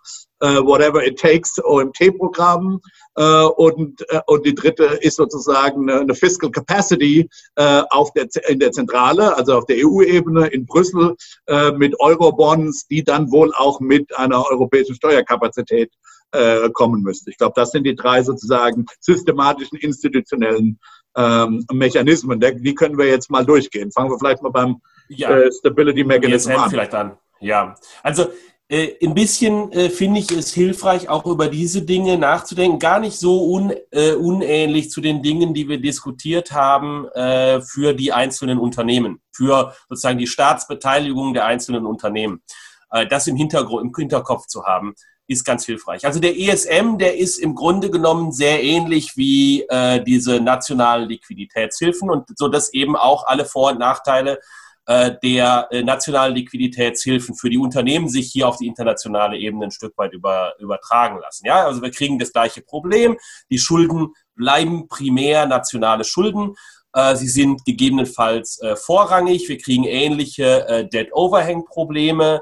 Whatever 0.47 1.05
It 1.05 1.19
Takes 1.19 1.57
OMT-Programm. 1.63 2.81
Äh, 3.15 3.43
und, 3.43 4.01
äh, 4.09 4.21
und 4.27 4.45
die 4.45 4.55
dritte 4.55 4.85
ist 4.85 5.17
sozusagen 5.17 5.89
eine 5.89 6.15
Fiscal 6.15 6.49
Capacity 6.49 7.29
äh, 7.55 7.83
auf 7.89 8.11
der, 8.13 8.27
in 8.47 8.59
der 8.59 8.71
Zentrale, 8.71 9.35
also 9.35 9.57
auf 9.57 9.65
der 9.65 9.77
EU-Ebene 9.85 10.47
in 10.47 10.65
Brüssel 10.65 11.15
äh, 11.47 11.71
mit 11.71 11.99
Eurobonds, 11.99 12.87
die 12.87 13.03
dann 13.03 13.31
wohl 13.31 13.53
auch 13.55 13.79
mit 13.79 14.17
einer 14.17 14.45
europäischen 14.49 14.95
Steuerkapazität 14.95 15.91
äh, 16.31 16.69
kommen 16.69 17.01
müsste. 17.01 17.29
Ich 17.29 17.37
glaube, 17.37 17.53
das 17.55 17.71
sind 17.71 17.83
die 17.83 17.95
drei 17.95 18.23
sozusagen 18.23 18.85
systematischen 19.01 19.77
institutionellen 19.77 20.79
ähm, 21.17 21.65
Mechanismen. 21.73 22.39
Die 22.39 22.75
können 22.75 22.97
wir 22.97 23.07
jetzt 23.07 23.29
mal 23.29 23.45
durchgehen. 23.45 23.91
Fangen 23.91 24.09
wir 24.09 24.17
vielleicht 24.17 24.41
mal 24.41 24.51
beim 24.51 24.77
ja. 25.09 25.29
äh, 25.29 25.51
Stability 25.51 26.05
Mechanism 26.05 26.51
an. 26.51 26.69
Vielleicht 26.69 26.95
an. 26.95 27.17
Ja, 27.41 27.75
also 28.03 28.27
äh, 28.71 28.95
ein 29.05 29.13
bisschen 29.13 29.69
äh, 29.73 29.89
finde 29.89 30.21
ich 30.21 30.31
es 30.31 30.53
hilfreich, 30.53 31.09
auch 31.09 31.25
über 31.25 31.49
diese 31.49 31.81
Dinge 31.81 32.17
nachzudenken. 32.17 32.79
Gar 32.79 33.01
nicht 33.01 33.19
so 33.19 33.43
un, 33.51 33.73
äh, 33.91 34.13
unähnlich 34.13 34.89
zu 34.89 35.01
den 35.01 35.21
Dingen, 35.21 35.53
die 35.53 35.67
wir 35.67 35.81
diskutiert 35.81 36.53
haben 36.53 37.05
äh, 37.09 37.61
für 37.61 37.93
die 37.93 38.13
einzelnen 38.13 38.59
Unternehmen, 38.59 39.21
für 39.33 39.73
sozusagen 39.89 40.19
die 40.19 40.27
Staatsbeteiligung 40.27 41.33
der 41.33 41.45
einzelnen 41.45 41.85
Unternehmen. 41.85 42.43
Äh, 42.91 43.07
das 43.07 43.27
im, 43.27 43.35
Hintergrund, 43.35 43.83
im 43.83 43.93
Hinterkopf 43.93 44.47
zu 44.47 44.63
haben, 44.63 44.95
ist 45.27 45.43
ganz 45.43 45.65
hilfreich. 45.65 46.05
Also 46.05 46.21
der 46.21 46.39
ESM, 46.39 46.97
der 46.97 47.17
ist 47.17 47.39
im 47.39 47.55
Grunde 47.55 47.91
genommen 47.91 48.31
sehr 48.31 48.63
ähnlich 48.63 49.17
wie 49.17 49.63
äh, 49.63 50.01
diese 50.01 50.39
nationalen 50.39 51.09
Liquiditätshilfen 51.09 52.09
und 52.09 52.29
so 52.37 52.47
dass 52.47 52.73
eben 52.73 52.95
auch 52.95 53.25
alle 53.27 53.43
Vor- 53.43 53.71
und 53.71 53.79
Nachteile 53.79 54.35
äh, 54.35 54.39
der 54.87 55.67
äh, 55.69 55.83
nationalen 55.83 56.35
Liquiditätshilfen 56.35 57.35
für 57.35 57.49
die 57.49 57.57
Unternehmen 57.57 58.09
sich 58.09 58.31
hier 58.31 58.47
auf 58.47 58.57
die 58.57 58.67
internationale 58.67 59.37
Ebene 59.37 59.65
ein 59.65 59.71
Stück 59.71 59.97
weit 59.97 60.13
über, 60.13 60.53
übertragen 60.59 61.19
lassen. 61.19 61.45
Ja, 61.45 61.65
also 61.65 61.81
wir 61.81 61.91
kriegen 61.91 62.17
das 62.17 62.33
gleiche 62.33 62.61
Problem. 62.61 63.17
Die 63.49 63.59
Schulden 63.59 64.13
bleiben 64.35 64.87
primär 64.87 65.45
nationale 65.45 66.03
Schulden. 66.03 66.55
Äh, 66.93 67.15
sie 67.15 67.27
sind 67.27 67.63
gegebenenfalls 67.63 68.59
vorrangig. 68.75 69.47
Wir 69.47 69.57
kriegen 69.57 69.83
ähnliche 69.83 70.89
Debt-Overhang-Probleme. 70.91 72.41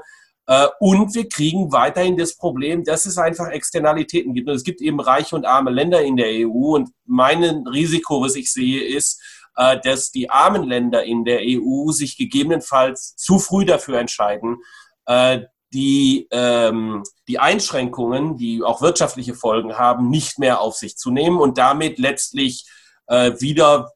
Und 0.80 1.14
wir 1.14 1.28
kriegen 1.28 1.70
weiterhin 1.70 2.16
das 2.16 2.36
Problem, 2.36 2.82
dass 2.82 3.06
es 3.06 3.18
einfach 3.18 3.50
Externalitäten 3.50 4.34
gibt. 4.34 4.48
Und 4.48 4.56
es 4.56 4.64
gibt 4.64 4.80
eben 4.80 4.98
reiche 4.98 5.36
und 5.36 5.44
arme 5.44 5.70
Länder 5.70 6.02
in 6.02 6.16
der 6.16 6.26
EU. 6.26 6.74
Und 6.74 6.90
mein 7.06 7.44
Risiko, 7.68 8.20
was 8.20 8.34
ich 8.34 8.52
sehe, 8.52 8.82
ist, 8.82 9.20
äh, 9.20 9.39
dass 9.54 10.10
die 10.10 10.30
armen 10.30 10.62
Länder 10.64 11.04
in 11.04 11.24
der 11.24 11.40
EU 11.42 11.90
sich 11.90 12.16
gegebenenfalls 12.16 13.16
zu 13.16 13.38
früh 13.38 13.64
dafür 13.64 13.98
entscheiden, 13.98 14.58
äh, 15.06 15.40
die, 15.72 16.28
ähm, 16.30 17.04
die 17.28 17.38
Einschränkungen, 17.38 18.36
die 18.36 18.62
auch 18.62 18.82
wirtschaftliche 18.82 19.34
Folgen 19.34 19.78
haben, 19.78 20.10
nicht 20.10 20.38
mehr 20.38 20.60
auf 20.60 20.76
sich 20.76 20.96
zu 20.96 21.10
nehmen 21.10 21.38
und 21.38 21.58
damit 21.58 21.98
letztlich 21.98 22.68
äh, 23.06 23.32
wieder 23.40 23.92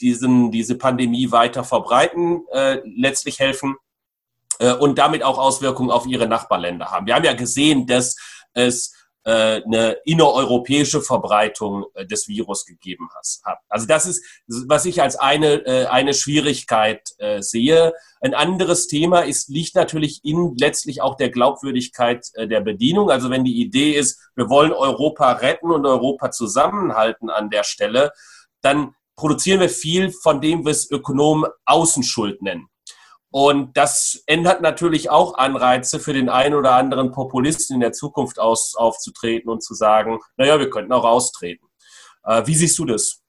diesen, 0.00 0.50
diese 0.50 0.76
Pandemie 0.76 1.30
weiter 1.30 1.64
verbreiten, 1.64 2.44
äh, 2.52 2.80
letztlich 2.84 3.38
helfen 3.38 3.76
äh, 4.58 4.72
und 4.72 4.98
damit 4.98 5.22
auch 5.22 5.38
Auswirkungen 5.38 5.90
auf 5.90 6.06
ihre 6.06 6.28
Nachbarländer 6.28 6.90
haben. 6.90 7.06
Wir 7.06 7.14
haben 7.14 7.24
ja 7.24 7.34
gesehen, 7.34 7.86
dass 7.86 8.16
es 8.52 8.94
äh, 9.26 9.62
eine 9.62 9.96
innereuropäische 10.04 11.00
Verbreitung 11.00 11.86
äh, 11.94 12.04
des 12.04 12.28
Virus 12.28 12.66
gegeben 12.66 13.08
hat. 13.44 13.58
Also 13.70 13.86
das 13.86 14.04
ist, 14.04 14.22
was 14.68 14.84
ich 14.84 15.00
als 15.00 15.16
eine, 15.16 15.64
äh, 15.66 15.86
eine 15.86 16.12
Schwierigkeit 16.12 17.08
sehe. 17.38 17.94
Ein 18.20 18.34
anderes 18.34 18.86
Thema 18.86 19.20
ist, 19.20 19.48
liegt 19.48 19.74
natürlich 19.76 20.20
in 20.24 20.54
letztlich 20.58 21.00
auch 21.00 21.16
der 21.16 21.30
Glaubwürdigkeit 21.30 22.26
der 22.36 22.60
Bedienung. 22.60 23.10
Also 23.10 23.30
wenn 23.30 23.44
die 23.44 23.60
Idee 23.60 23.92
ist, 23.92 24.20
wir 24.34 24.50
wollen 24.50 24.72
Europa 24.72 25.32
retten 25.32 25.70
und 25.70 25.86
Europa 25.86 26.30
zusammenhalten 26.30 27.30
an 27.30 27.50
der 27.50 27.64
Stelle, 27.64 28.12
dann 28.60 28.94
produzieren 29.16 29.60
wir 29.60 29.68
viel 29.70 30.10
von 30.10 30.40
dem, 30.40 30.64
was 30.64 30.90
Ökonomen 30.90 31.50
Außenschuld 31.64 32.42
nennen. 32.42 32.68
Und 33.36 33.76
das 33.76 34.22
ändert 34.26 34.62
natürlich 34.62 35.10
auch 35.10 35.34
Anreize 35.34 35.98
für 35.98 36.12
den 36.12 36.28
einen 36.28 36.54
oder 36.54 36.76
anderen 36.76 37.10
Populisten 37.10 37.74
in 37.74 37.80
der 37.80 37.90
Zukunft 37.90 38.38
aus, 38.38 38.76
aufzutreten 38.76 39.50
und 39.50 39.60
zu 39.60 39.74
sagen, 39.74 40.20
naja, 40.36 40.60
wir 40.60 40.70
könnten 40.70 40.92
auch 40.92 41.02
austreten. 41.02 41.66
Äh, 42.22 42.46
wie 42.46 42.54
siehst 42.54 42.78
du 42.78 42.84
das? 42.84 43.22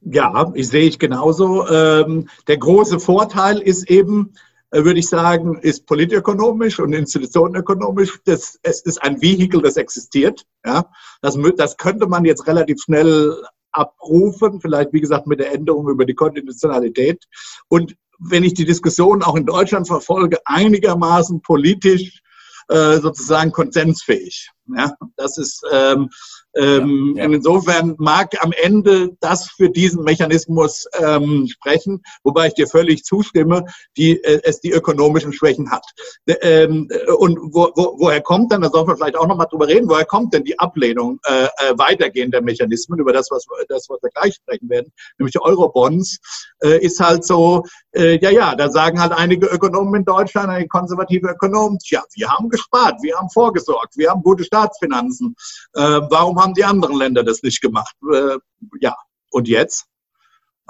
Ja, 0.00 0.50
ich 0.54 0.66
sehe 0.66 0.88
ich 0.88 0.98
genauso. 0.98 1.68
Ähm, 1.68 2.28
der 2.48 2.56
große 2.56 2.98
Vorteil 2.98 3.60
ist 3.60 3.88
eben, 3.88 4.34
äh, 4.72 4.82
würde 4.82 4.98
ich 4.98 5.08
sagen, 5.08 5.56
ist 5.60 5.86
politökonomisch 5.86 6.80
und 6.80 6.92
institutionenökonomisch. 6.92 8.18
Das, 8.24 8.58
es 8.64 8.80
ist 8.80 9.00
ein 9.04 9.22
Vehikel, 9.22 9.62
das 9.62 9.76
existiert. 9.76 10.44
Ja, 10.66 10.90
das, 11.20 11.38
das 11.56 11.76
könnte 11.76 12.08
man 12.08 12.24
jetzt 12.24 12.48
relativ 12.48 12.82
schnell 12.82 13.40
abrufen, 13.70 14.60
vielleicht 14.60 14.92
wie 14.92 15.00
gesagt 15.00 15.28
mit 15.28 15.38
der 15.38 15.54
Änderung 15.54 15.88
über 15.88 16.06
die 16.06 16.16
Konditionalität. 16.16 17.22
Und 17.68 17.94
wenn 18.24 18.44
ich 18.44 18.54
die 18.54 18.64
Diskussion 18.64 19.22
auch 19.22 19.36
in 19.36 19.46
Deutschland 19.46 19.86
verfolge, 19.86 20.38
einigermaßen 20.44 21.42
politisch 21.42 22.22
äh, 22.68 22.98
sozusagen 22.98 23.52
konsensfähig. 23.52 24.50
Ja, 24.66 24.92
das 25.16 25.38
ist 25.38 25.62
ähm, 25.72 26.08
ähm, 26.54 27.14
ja, 27.16 27.24
ja. 27.24 27.30
Insofern 27.30 27.94
mag 27.98 28.34
am 28.42 28.52
Ende 28.52 29.16
das 29.20 29.48
für 29.48 29.70
diesen 29.70 30.04
Mechanismus 30.04 30.86
ähm, 30.98 31.48
sprechen, 31.48 32.02
wobei 32.24 32.48
ich 32.48 32.54
dir 32.54 32.66
völlig 32.66 33.04
zustimme, 33.04 33.64
die 33.96 34.22
äh, 34.22 34.40
es 34.44 34.60
die 34.60 34.70
ökonomischen 34.70 35.32
Schwächen 35.32 35.70
hat. 35.70 35.84
Ähm, 36.26 36.88
und 37.18 37.38
wo, 37.52 37.70
wo, 37.74 37.96
woher 37.98 38.20
kommt 38.20 38.52
dann, 38.52 38.62
da 38.62 38.70
soll 38.70 38.84
man 38.84 38.96
vielleicht 38.96 39.16
auch 39.16 39.26
nochmal 39.26 39.46
drüber 39.50 39.66
reden, 39.66 39.88
woher 39.88 40.04
kommt 40.04 40.34
denn 40.34 40.44
die 40.44 40.58
Ablehnung 40.58 41.18
äh, 41.24 41.44
äh, 41.44 41.78
weitergehender 41.78 42.42
Mechanismen, 42.42 42.98
über 42.98 43.12
das, 43.12 43.30
was, 43.30 43.46
das, 43.68 43.86
was 43.88 44.02
wir 44.02 44.10
gleich 44.10 44.34
sprechen 44.34 44.68
werden, 44.68 44.92
nämlich 45.18 45.32
die 45.32 45.42
Eurobonds, 45.42 46.18
äh, 46.62 46.78
ist 46.84 47.00
halt 47.00 47.24
so, 47.24 47.64
äh, 47.92 48.18
ja, 48.20 48.30
ja, 48.30 48.54
da 48.54 48.70
sagen 48.70 49.00
halt 49.00 49.12
einige 49.12 49.46
Ökonomen 49.46 50.00
in 50.00 50.04
Deutschland, 50.04 50.50
einige 50.50 50.68
konservative 50.68 51.28
Ökonomen, 51.28 51.78
tja, 51.78 52.02
wir 52.14 52.28
haben 52.28 52.48
gespart, 52.50 53.02
wir 53.02 53.16
haben 53.16 53.30
vorgesorgt, 53.30 53.96
wir 53.96 54.10
haben 54.10 54.22
gute 54.22 54.44
Staatsfinanzen. 54.52 55.34
Äh, 55.74 56.00
warum 56.10 56.38
haben 56.38 56.54
die 56.54 56.64
anderen 56.64 56.96
Länder 56.96 57.24
das 57.24 57.42
nicht 57.42 57.60
gemacht? 57.60 57.94
Äh, 58.12 58.36
ja, 58.80 58.94
und 59.30 59.48
jetzt? 59.48 59.86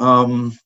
Ähm, 0.00 0.56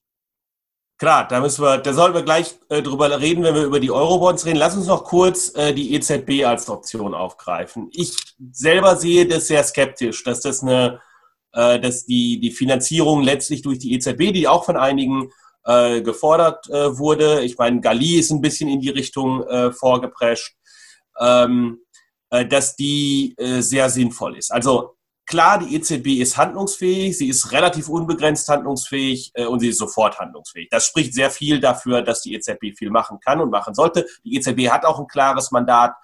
Klar, 0.98 1.28
da 1.28 1.42
müssen 1.42 1.62
wir, 1.62 1.76
da 1.76 1.92
sollten 1.92 2.14
wir 2.14 2.22
gleich 2.22 2.54
äh, 2.70 2.80
drüber 2.80 3.20
reden, 3.20 3.44
wenn 3.44 3.54
wir 3.54 3.64
über 3.64 3.80
die 3.80 3.90
Eurobonds 3.90 4.46
reden. 4.46 4.56
Lass 4.56 4.76
uns 4.76 4.86
noch 4.86 5.04
kurz 5.04 5.54
äh, 5.54 5.74
die 5.74 5.94
EZB 5.94 6.46
als 6.46 6.70
Option 6.70 7.12
aufgreifen. 7.12 7.90
Ich 7.92 8.16
selber 8.50 8.96
sehe 8.96 9.26
das 9.26 9.46
sehr 9.46 9.62
skeptisch, 9.62 10.24
dass 10.24 10.40
das 10.40 10.62
eine, 10.62 11.02
äh, 11.52 11.78
dass 11.78 12.06
die, 12.06 12.40
die 12.40 12.50
Finanzierung 12.50 13.22
letztlich 13.22 13.60
durch 13.60 13.78
die 13.78 13.92
EZB, 13.92 14.32
die 14.32 14.48
auch 14.48 14.64
von 14.64 14.78
einigen 14.78 15.28
äh, 15.66 16.00
gefordert 16.00 16.66
äh, 16.70 16.96
wurde. 16.96 17.42
Ich 17.44 17.58
meine, 17.58 17.82
Gali 17.82 18.18
ist 18.18 18.30
ein 18.30 18.40
bisschen 18.40 18.70
in 18.70 18.80
die 18.80 18.88
Richtung 18.88 19.46
äh, 19.48 19.72
vorgeprescht. 19.72 20.56
Ähm, 21.20 21.80
äh, 21.80 21.85
dass 22.44 22.76
die 22.76 23.34
äh, 23.38 23.60
sehr 23.60 23.88
sinnvoll 23.88 24.36
ist. 24.36 24.52
Also 24.52 24.96
klar, 25.26 25.58
die 25.58 25.74
EZB 25.76 26.20
ist 26.20 26.36
handlungsfähig, 26.36 27.16
sie 27.16 27.28
ist 27.28 27.52
relativ 27.52 27.88
unbegrenzt 27.88 28.48
handlungsfähig 28.48 29.32
äh, 29.34 29.46
und 29.46 29.60
sie 29.60 29.68
ist 29.68 29.78
sofort 29.78 30.18
handlungsfähig. 30.18 30.68
Das 30.70 30.86
spricht 30.86 31.14
sehr 31.14 31.30
viel 31.30 31.60
dafür, 31.60 32.02
dass 32.02 32.22
die 32.22 32.34
EZB 32.34 32.76
viel 32.76 32.90
machen 32.90 33.18
kann 33.20 33.40
und 33.40 33.50
machen 33.50 33.74
sollte. 33.74 34.06
Die 34.24 34.36
EZB 34.36 34.70
hat 34.70 34.84
auch 34.84 34.98
ein 34.98 35.06
klares 35.06 35.50
Mandat, 35.50 35.94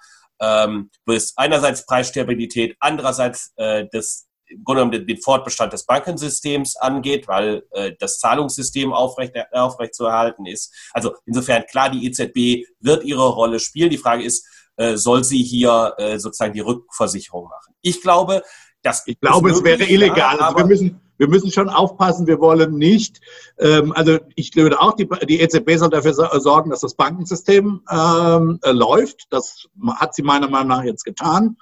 ähm, 0.41 0.89
was 1.05 1.33
einerseits 1.37 1.85
Preisstabilität, 1.85 2.75
andererseits 2.79 3.53
äh, 3.55 3.85
das 3.91 4.27
den 4.55 5.17
Fortbestand 5.17 5.73
des 5.73 5.85
Bankensystems 5.85 6.75
angeht, 6.75 7.27
weil 7.27 7.63
äh, 7.71 7.93
das 7.99 8.19
Zahlungssystem 8.19 8.93
aufrecht, 8.93 9.33
aufrecht 9.51 9.95
zu 9.95 10.05
erhalten 10.05 10.45
ist. 10.45 10.73
Also 10.91 11.15
insofern 11.25 11.65
klar, 11.65 11.89
die 11.89 12.05
EZB 12.05 12.67
wird 12.79 13.03
ihre 13.03 13.29
Rolle 13.29 13.59
spielen. 13.59 13.89
Die 13.89 13.97
Frage 13.97 14.23
ist, 14.23 14.45
äh, 14.77 14.97
soll 14.97 15.23
sie 15.23 15.43
hier 15.43 15.93
äh, 15.97 16.19
sozusagen 16.19 16.53
die 16.53 16.61
Rückversicherung 16.61 17.45
machen. 17.45 17.73
Ich 17.81 18.01
glaube, 18.01 18.43
das 18.81 19.03
ich 19.05 19.19
glaube, 19.19 19.51
es 19.51 19.63
wäre 19.63 19.83
illegal. 19.83 20.39
also 20.39 20.57
wir 20.57 20.65
müssen, 20.65 20.99
wir 21.17 21.29
müssen 21.29 21.51
schon 21.51 21.69
aufpassen. 21.69 22.27
Wir 22.27 22.39
wollen 22.39 22.75
nicht, 22.77 23.21
ähm, 23.57 23.93
also 23.93 24.19
ich 24.35 24.55
würde 24.55 24.81
auch, 24.81 24.93
die, 24.93 25.07
die 25.27 25.39
EZB 25.39 25.77
soll 25.77 25.89
dafür 25.89 26.13
sorgen, 26.13 26.69
dass 26.69 26.81
das 26.81 26.95
Bankensystem 26.95 27.81
ähm, 27.89 28.59
äh, 28.61 28.71
läuft. 28.71 29.27
Das 29.29 29.67
hat 29.95 30.15
sie 30.15 30.23
meiner 30.23 30.49
Meinung 30.49 30.69
nach 30.69 30.83
jetzt 30.83 31.05
getan. 31.05 31.55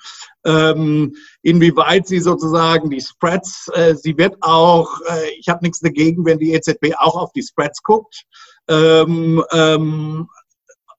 Ähm, 0.45 1.15
inwieweit 1.43 2.07
sie 2.07 2.19
sozusagen 2.19 2.89
die 2.89 3.01
Spreads, 3.01 3.69
äh, 3.73 3.95
sie 3.95 4.17
wird 4.17 4.37
auch, 4.41 4.99
äh, 5.01 5.29
ich 5.37 5.47
habe 5.47 5.63
nichts 5.63 5.79
dagegen, 5.79 6.25
wenn 6.25 6.39
die 6.39 6.53
EZB 6.53 6.95
auch 6.97 7.15
auf 7.15 7.31
die 7.33 7.43
Spreads 7.43 7.83
guckt. 7.83 8.23
Ähm, 8.67 9.43
ähm, 9.51 10.27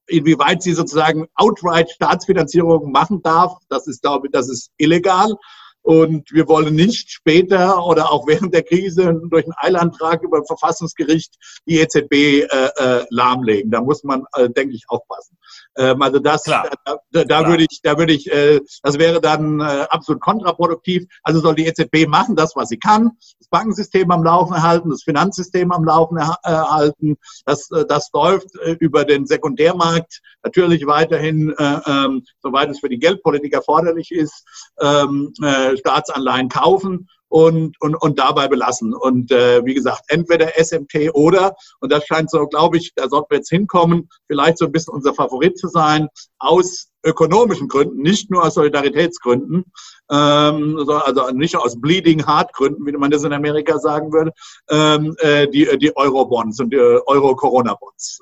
inwieweit 0.07 0.63
sie 0.63 0.73
sozusagen 0.73 1.27
outright 1.35 1.91
Staatsfinanzierung 1.91 2.91
machen 2.91 3.23
darf, 3.23 3.57
das 3.69 3.87
ist, 3.87 4.03
glaube 4.03 4.27
ich, 4.27 4.33
das 4.33 4.49
ist 4.49 4.71
illegal. 4.77 5.35
Und 5.83 6.31
wir 6.33 6.49
wollen 6.49 6.75
nicht 6.75 7.11
später 7.11 7.85
oder 7.85 8.13
auch 8.13 8.27
während 8.27 8.55
der 8.55 8.63
Krise 8.63 9.21
durch 9.31 9.45
einen 9.45 9.55
Eilantrag 9.57 10.23
über 10.23 10.45
Verfassungsgericht 10.45 11.35
die 11.67 11.81
EZB 11.81 12.13
äh, 12.13 12.47
äh, 12.47 13.05
lahmlegen. 13.11 13.71
Da 13.71 13.81
muss 13.81 14.05
man, 14.05 14.25
äh, 14.37 14.49
denke 14.49 14.75
ich, 14.75 14.85
aufpassen. 14.89 15.37
Ähm, 15.77 16.01
also 16.01 16.21
das, 16.21 16.45
Klar. 16.45 16.71
da, 16.85 16.99
da 17.11 17.25
Klar. 17.25 17.49
würde 17.49 17.65
ich, 17.69 17.81
da 17.83 17.99
würde 17.99 18.13
ich, 18.13 18.31
äh, 18.31 18.61
das 18.83 18.99
wäre 18.99 19.21
dann 19.21 19.61
äh, 19.61 19.87
absolut 19.91 20.23
kontraproduktiv. 20.23 21.05
Also 21.25 21.41
soll 21.41 21.57
die 21.57 21.67
EZB 21.67 22.07
machen 22.07 22.37
das, 22.37 22.55
was 22.55 22.69
sie 22.69 22.79
kann, 22.79 23.11
das 23.39 23.49
Bankensystem 23.49 24.11
am 24.11 24.23
Laufen 24.23 24.63
halten, 24.63 24.91
das 24.91 25.03
Finanzsystem 25.03 25.73
am 25.73 25.85
Laufen 25.85 26.17
erhalten. 26.17 27.17
Das, 27.45 27.71
äh, 27.73 27.85
das 27.87 28.11
läuft 28.13 28.55
äh, 28.61 28.77
über 28.79 29.05
den 29.05 29.27
Sekundärmarkt 29.27 30.21
natürlich 30.45 30.87
weiterhin, 30.87 31.55
äh, 31.59 31.79
ähm, 31.87 32.25
soweit 32.41 32.71
es 32.71 32.81
für 32.81 32.89
die 32.89 32.99
Geldpolitik 32.99 33.53
erforderlich 33.53 34.11
ist. 34.13 34.45
Ähm, 34.81 35.33
äh, 35.43 35.72
Staatsanleihen 35.77 36.49
kaufen 36.49 37.09
und, 37.33 37.81
und, 37.81 37.95
und 37.95 38.19
dabei 38.19 38.47
belassen. 38.47 38.95
Und 38.95 39.33
äh, 39.33 39.65
wie 39.65 39.73
gesagt, 39.73 40.03
entweder 40.09 40.53
SMT 40.63 41.15
oder, 41.15 41.57
und 41.81 41.91
das 41.91 42.07
scheint 42.07 42.31
so, 42.31 42.47
glaube 42.47 42.77
ich, 42.77 42.93
da 42.95 43.09
sollten 43.09 43.31
wir 43.31 43.39
jetzt 43.39 43.49
hinkommen, 43.49 44.09
vielleicht 44.27 44.59
so 44.59 44.67
ein 44.67 44.73
bisschen 44.73 44.93
unser 44.93 45.15
Favorit 45.15 45.59
zu 45.59 45.69
sein, 45.69 46.09
aus 46.39 46.89
ökonomischen 47.05 47.69
Gründen, 47.69 48.03
nicht 48.03 48.31
nur 48.31 48.45
aus 48.45 48.55
Solidaritätsgründen, 48.55 49.65
ähm, 50.11 50.87
also 50.89 51.31
nicht 51.31 51.57
aus 51.57 51.81
Bleeding 51.81 52.27
Heart 52.27 52.53
Gründen, 52.53 52.87
wie 52.87 52.93
man 52.93 53.11
das 53.11 53.25
in 53.25 53.33
Amerika 53.33 53.79
sagen 53.79 54.13
würde, 54.13 54.33
ähm, 54.69 55.17
äh, 55.21 55.49
die, 55.49 55.67
die 55.79 55.97
Euro-Bonds 55.97 56.61
und 56.61 56.71
die 56.71 56.79
Euro-Corona-Bonds 56.79 58.21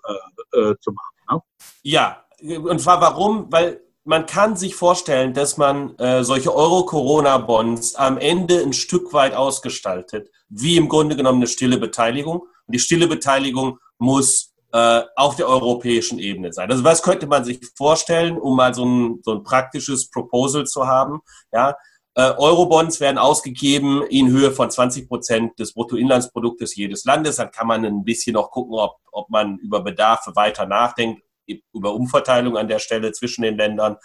äh, 0.55 0.59
äh, 0.59 0.75
zu 0.81 0.93
machen. 0.93 1.15
Ne? 1.31 1.43
Ja, 1.83 2.25
und 2.43 2.81
zwar 2.81 3.01
warum? 3.01 3.47
Weil 3.51 3.83
man 4.05 4.27
kann 4.27 4.57
sich 4.57 4.75
vorstellen, 4.75 5.35
dass 5.35 5.57
man 5.57 5.97
äh, 5.99 6.25
solche 6.25 6.55
Euro-Corona-Bonds 6.55 7.97
am 7.97 8.19
Ende 8.19 8.61
ein 8.63 8.73
Stück 8.73 9.13
weit 9.13 9.35
ausgestaltet, 9.35 10.31
wie 10.49 10.77
im 10.77 10.89
Grunde 10.89 11.17
genommen 11.17 11.39
eine 11.39 11.47
stille 11.47 11.79
Beteiligung. 11.79 12.41
Und 12.41 12.75
die 12.75 12.79
stille 12.79 13.07
Beteiligung 13.07 13.79
muss 13.99 14.55
äh, 14.73 15.03
auf 15.17 15.37
der 15.37 15.49
europäischen 15.49 16.19
Ebene 16.19 16.53
sein. 16.53 16.71
Also 16.71 16.83
was 16.83 17.03
könnte 17.03 17.27
man 17.27 17.45
sich 17.45 17.61
vorstellen, 17.77 18.39
um 18.39 18.57
mal 18.57 18.75
so 18.75 18.85
ein, 18.85 19.21
so 19.23 19.33
ein 19.33 19.43
praktisches 19.43 20.09
Proposal 20.11 20.67
zu 20.67 20.87
haben? 20.87 21.21
Ja, 21.53 21.77
äh, 22.15 22.33
Eurobonds 22.39 23.01
werden 23.01 23.19
ausgegeben 23.19 24.03
in 24.09 24.29
Höhe 24.29 24.51
von 24.51 24.71
20 24.71 25.09
Prozent 25.09 25.59
des 25.59 25.75
Bruttoinlandsproduktes 25.75 26.75
jedes 26.75 27.05
Landes. 27.05 27.37
Dann 27.37 27.51
kann 27.51 27.67
man 27.67 27.85
ein 27.85 28.05
bisschen 28.05 28.35
noch 28.35 28.51
gucken, 28.51 28.75
ob, 28.79 28.97
ob 29.13 29.29
man 29.29 29.59
über 29.59 29.83
Bedarfe 29.83 30.35
weiter 30.37 30.67
nachdenkt 30.67 31.23
über 31.73 31.95
Umverteilung 31.95 32.57
an 32.57 32.69
der 32.69 32.79
Stelle 32.79 33.13
zwischen 33.13 33.43
den 33.43 33.57
Ländern. 33.57 33.97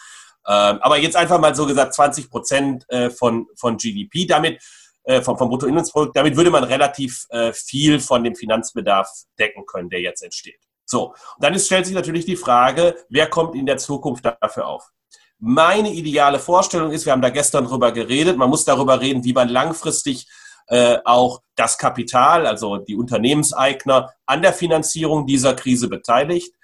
Ähm, 0.48 0.80
aber 0.82 0.98
jetzt 0.98 1.16
einfach 1.16 1.40
mal 1.40 1.56
so 1.56 1.66
gesagt 1.66 1.94
20 1.94 2.30
Prozent 2.30 2.86
äh, 2.90 3.10
von, 3.10 3.48
von 3.56 3.78
GDP, 3.78 4.26
damit 4.26 4.62
äh, 5.04 5.22
vom, 5.22 5.38
vom 5.38 5.50
Bruttoinlandsprodukt, 5.50 6.16
damit 6.16 6.36
würde 6.36 6.52
man 6.52 6.64
relativ 6.64 7.26
äh, 7.30 7.54
viel 7.54 8.00
von 8.00 8.24
dem 8.24 8.36
Finanzbedarf 8.36 9.10
decken 9.40 9.66
können, 9.66 9.90
der 9.90 10.02
jetzt 10.02 10.24
entsteht. 10.24 10.60
So, 10.86 11.08
und 11.08 11.16
dann 11.40 11.54
ist, 11.54 11.66
stellt 11.66 11.86
sich 11.86 11.96
natürlich 11.96 12.26
die 12.26 12.36
Frage, 12.36 12.96
wer 13.10 13.28
kommt 13.28 13.56
in 13.56 13.66
der 13.66 13.78
Zukunft 13.78 14.26
dafür 14.26 14.68
auf? 14.68 14.92
Meine 15.40 15.92
ideale 15.92 16.40
Vorstellung 16.40 16.92
ist, 16.92 17.06
wir 17.06 17.12
haben 17.12 17.22
da 17.22 17.30
gestern 17.30 17.66
drüber 17.66 17.92
geredet, 17.92 18.38
man 18.38 18.50
muss 18.50 18.66
darüber 18.66 19.02
reden, 19.02 19.24
wie 19.24 19.34
man 19.34 19.50
langfristig 19.50 20.28
äh, 20.68 20.98
auch 21.06 21.42
das 21.56 21.78
Kapital, 21.78 22.48
also 22.48 22.78
die 22.78 22.96
Unternehmenseigner, 22.96 24.12
an 24.26 24.42
der 24.42 24.54
Finanzierung 24.54 25.28
dieser 25.28 25.54
Krise 25.54 25.88
beteiligt. 25.90 26.55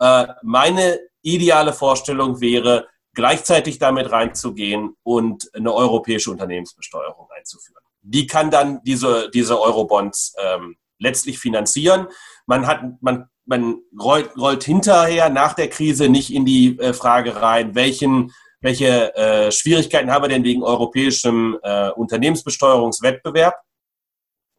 Äh, 0.00 0.26
meine 0.42 0.98
ideale 1.22 1.72
Vorstellung 1.72 2.40
wäre, 2.40 2.88
gleichzeitig 3.14 3.78
damit 3.78 4.10
reinzugehen 4.10 4.96
und 5.02 5.50
eine 5.54 5.72
europäische 5.74 6.30
Unternehmensbesteuerung 6.30 7.28
einzuführen. 7.36 7.82
Die 8.02 8.26
kann 8.26 8.50
dann 8.50 8.80
diese, 8.84 9.30
diese 9.30 9.60
Eurobonds 9.60 10.34
ähm, 10.42 10.76
letztlich 10.98 11.38
finanzieren. 11.38 12.06
Man 12.46 12.66
hat, 12.66 12.82
man, 13.00 13.26
man 13.44 13.80
rollt, 14.00 14.30
rollt 14.38 14.64
hinterher 14.64 15.28
nach 15.28 15.54
der 15.54 15.68
Krise 15.68 16.08
nicht 16.08 16.32
in 16.32 16.44
die 16.44 16.78
äh, 16.78 16.92
Frage 16.92 17.42
rein, 17.42 17.74
welchen, 17.74 18.32
welche 18.60 19.14
äh, 19.16 19.52
Schwierigkeiten 19.52 20.10
haben 20.10 20.24
wir 20.24 20.28
denn 20.28 20.44
wegen 20.44 20.62
europäischem 20.62 21.58
äh, 21.62 21.90
Unternehmensbesteuerungswettbewerb. 21.90 23.54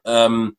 Ähm, 0.05 0.57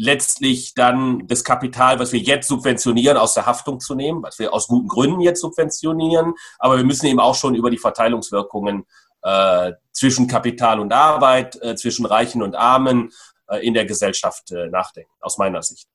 letztlich 0.00 0.74
dann 0.74 1.26
das 1.26 1.42
Kapital, 1.42 1.98
was 1.98 2.12
wir 2.12 2.20
jetzt 2.20 2.46
subventionieren, 2.46 3.16
aus 3.16 3.34
der 3.34 3.46
Haftung 3.46 3.80
zu 3.80 3.96
nehmen, 3.96 4.22
was 4.22 4.38
wir 4.38 4.54
aus 4.54 4.68
guten 4.68 4.86
Gründen 4.86 5.20
jetzt 5.20 5.40
subventionieren. 5.40 6.34
Aber 6.60 6.76
wir 6.76 6.84
müssen 6.84 7.06
eben 7.06 7.18
auch 7.18 7.34
schon 7.34 7.56
über 7.56 7.68
die 7.68 7.78
Verteilungswirkungen 7.78 8.86
äh, 9.22 9.72
zwischen 9.90 10.28
Kapital 10.28 10.78
und 10.78 10.92
Arbeit, 10.92 11.60
äh, 11.62 11.74
zwischen 11.74 12.06
Reichen 12.06 12.42
und 12.42 12.54
Armen 12.54 13.10
äh, 13.48 13.66
in 13.66 13.74
der 13.74 13.86
Gesellschaft 13.86 14.52
äh, 14.52 14.68
nachdenken, 14.68 15.10
aus 15.20 15.36
meiner 15.36 15.62
Sicht. 15.62 15.88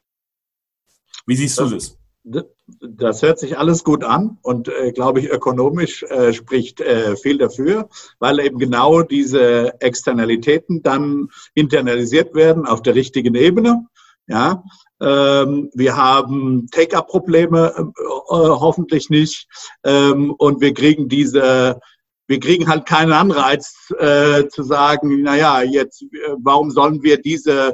Wie 1.25 1.37
siehst 1.37 1.57
du 1.57 1.69
das? 1.69 1.97
Das 2.25 3.21
hört 3.21 3.37
sich 3.37 3.57
alles 3.57 3.83
gut 3.83 4.05
an 4.05 4.37
und, 4.41 4.69
äh, 4.69 4.93
glaube 4.93 5.19
ich, 5.19 5.29
ökonomisch 5.29 6.03
äh, 6.03 6.31
spricht 6.31 6.79
äh, 6.79 7.17
viel 7.17 7.37
dafür, 7.37 7.89
weil 8.19 8.39
eben 8.39 8.59
genau 8.59 9.01
diese 9.01 9.81
Externalitäten 9.81 10.81
dann 10.83 11.27
internalisiert 11.53 12.33
werden 12.33 12.65
auf 12.65 12.81
der 12.81 12.95
richtigen 12.95 13.35
Ebene. 13.35 13.85
Ja, 14.27 14.63
ähm, 15.01 15.69
wir 15.73 15.97
haben 15.97 16.67
Take-up-Probleme 16.71 17.73
äh, 17.77 18.13
hoffentlich 18.29 19.09
nicht 19.09 19.47
ähm, 19.83 20.33
und 20.37 20.61
wir 20.61 20.73
kriegen 20.73 21.09
diese 21.09 21.81
wir 22.27 22.39
kriegen 22.39 22.69
halt 22.69 22.85
keinen 22.85 23.11
Anreiz 23.11 23.91
äh, 23.99 24.47
zu 24.47 24.63
sagen, 24.63 25.21
naja, 25.23 25.61
jetzt, 25.61 26.03
äh, 26.03 26.35
warum 26.37 26.71
sollen 26.71 27.03
wir 27.03 27.21
diese, 27.21 27.73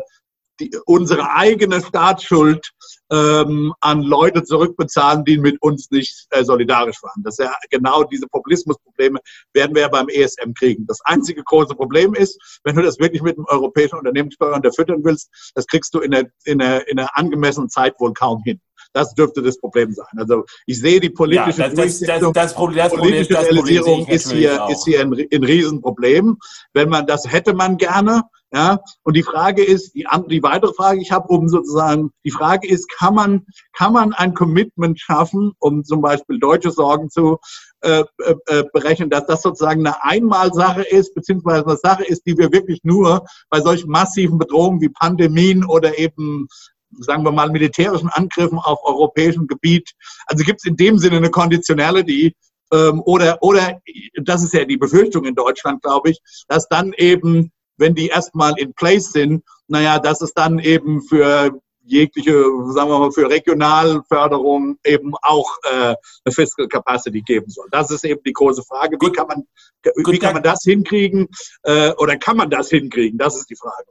die, 0.60 0.72
unsere 0.86 1.32
eigene 1.32 1.82
Staatsschuld 1.82 2.72
ähm, 3.12 3.74
an 3.80 4.04
Leute 4.04 4.44
zurückbezahlen, 4.44 5.25
die 5.25 5.38
mit 5.38 5.62
uns 5.62 5.89
nicht 5.92 6.28
äh, 6.30 6.44
solidarisch 6.44 7.01
waren. 7.01 7.24
Das 7.24 7.39
ist 7.39 7.46
ja 7.46 7.54
genau 7.70 8.04
diese 8.04 8.28
Populismusprobleme 8.28 9.20
werden 9.54 9.75
wir 9.75 9.84
ja 9.84 9.88
beim 9.88 10.10
ESM 10.10 10.54
kriegen. 10.54 10.86
Das 10.86 11.00
einzige 11.04 11.44
große 11.44 11.75
Problem 11.75 12.13
ist, 12.13 12.39
wenn 12.63 12.75
du 12.75 12.82
das 12.82 13.00
wirklich 13.00 13.22
mit 13.22 13.38
einem 13.38 13.46
europäischen 13.48 13.98
Unternehmenssteuer 13.98 14.56
unterfüttern 14.56 15.04
willst, 15.04 15.30
das 15.56 15.66
kriegst 15.68 15.94
du 15.94 16.00
in 16.00 16.13
einer, 16.13 16.30
in 16.46 16.62
einer, 16.62 16.88
in 16.88 17.00
einer 17.00 17.18
angemessenen 17.18 17.70
Zeit 17.70 17.96
wohl 18.00 18.13
kaum 18.13 18.44
hin. 18.44 18.60
Das 18.94 19.13
dürfte 19.13 19.44
das 19.44 19.60
Problem 19.60 19.92
sein. 19.94 20.08
Also 20.18 20.46
ich 20.66 20.80
sehe 20.80 21.00
die 21.00 21.12
politische 21.12 21.62
ja, 21.62 21.70
das, 21.70 22.00
das, 22.00 22.32
das, 22.34 22.54
Problem, 22.54 22.84
das 22.84 22.94
politische 22.94 23.39
Realisierung 23.39 24.08
ist 24.08 24.32
hier, 24.32 24.68
ist 24.70 24.86
hier 24.86 25.01
ein, 25.01 25.13
ein 25.13 25.44
Riesenproblem. 25.44 26.38
Wenn 26.74 26.89
man 26.89 27.06
das 27.06 27.32
hätte 27.32 27.54
man 27.54 27.78
gerne, 27.78 28.24
ja, 28.51 28.79
und 29.03 29.15
die 29.15 29.24
Frage 29.24 29.63
ist, 29.63 29.94
die, 29.94 30.08
die 30.27 30.41
weitere 30.41 30.74
Frage, 30.74 31.01
ich 31.01 31.12
habe 31.12 31.27
um 31.27 31.48
sozusagen, 31.50 32.12
die 32.25 32.32
Frage 32.32 32.68
ist, 32.68 32.89
kann 32.89 33.13
man, 33.13 33.46
kann 33.74 33.94
man 33.94 34.13
ein 34.13 34.34
Commitment 34.34 35.00
schaffen, 35.00 35.53
um 35.60 35.84
zum 35.84 36.01
Beispiel 36.01 36.39
deutsche 36.39 36.72
Sorgen 36.72 37.12
zu 37.12 37.38
äh, 37.82 38.03
äh, 38.18 38.36
äh, 38.48 38.63
berechnen, 38.74 39.12
dass 39.12 39.27
das 39.27 39.44
sozusagen 39.44 39.86
eine 39.86 40.03
Einmalsache 40.03 40.82
ist, 40.82 41.13
beziehungsweise 41.13 41.65
eine 41.65 41.77
Sache 41.77 42.03
ist, 42.03 42.25
die 42.25 42.38
wir 42.38 42.51
wirklich 42.51 42.79
nur 42.84 43.24
bei 43.50 43.62
solchen 43.62 43.91
massiven 43.91 44.39
Bedrohungen 44.39 44.82
wie 44.82 44.89
Pandemien 44.89 45.63
oder 45.63 46.00
eben 46.00 46.48
sagen 47.01 47.24
wir 47.24 47.32
mal, 47.32 47.51
militärischen 47.51 48.10
Angriffen 48.10 48.58
auf 48.58 48.79
europäischem 48.84 49.46
Gebiet. 49.46 49.91
Also 50.25 50.44
gibt 50.44 50.62
es 50.62 50.65
in 50.65 50.75
dem 50.75 50.98
Sinne 50.98 51.18
eine 51.18 51.29
Conditionality, 51.29 52.36
ähm, 52.72 53.01
oder, 53.06 53.38
oder, 53.41 53.79
das 54.24 54.44
ist 54.44 54.53
ja 54.53 54.65
die 54.65 54.77
Befürchtung 54.77 55.25
in 55.25 55.36
Deutschland, 55.36 55.82
glaube 55.82 56.12
ich, 56.12 56.20
dass 56.48 56.68
dann 56.68 56.94
eben 56.98 57.51
wenn 57.79 57.95
die 57.95 58.07
erstmal 58.07 58.53
in 58.57 58.74
place 58.74 59.12
sind, 59.12 59.43
naja, 59.67 60.00
dass 60.00 60.21
es 60.21 60.33
dann 60.33 60.59
eben 60.59 61.01
für 61.01 61.51
jegliche, 61.89 62.31
sagen 62.67 62.89
wir 62.89 63.00
mal, 63.00 63.12
für 63.12 63.29
Regionalförderung 63.29 64.77
eben 64.86 65.13
auch 65.21 65.50
äh, 65.63 65.95
eine 66.24 66.33
Fiscal 66.33 66.67
Capacity 66.67 67.21
geben 67.21 67.50
soll. 67.50 67.67
Das 67.71 67.89
ist 67.89 68.05
eben 68.05 68.21
die 68.24 68.33
große 68.33 68.63
Frage. 68.63 68.98
Wie 69.01 69.12
kann 69.12 69.27
man, 69.27 69.48
wie 69.83 70.19
kann 70.19 70.33
man 70.33 70.43
das 70.43 70.63
hinkriegen 70.63 71.27
äh, 71.63 71.91
oder 71.93 72.15
kann 72.17 72.38
man 72.38 72.50
das 72.50 72.69
hinkriegen? 72.69 73.17
Das 73.17 73.36
ist 73.36 73.50
die 73.50 73.55
Frage. 73.55 73.86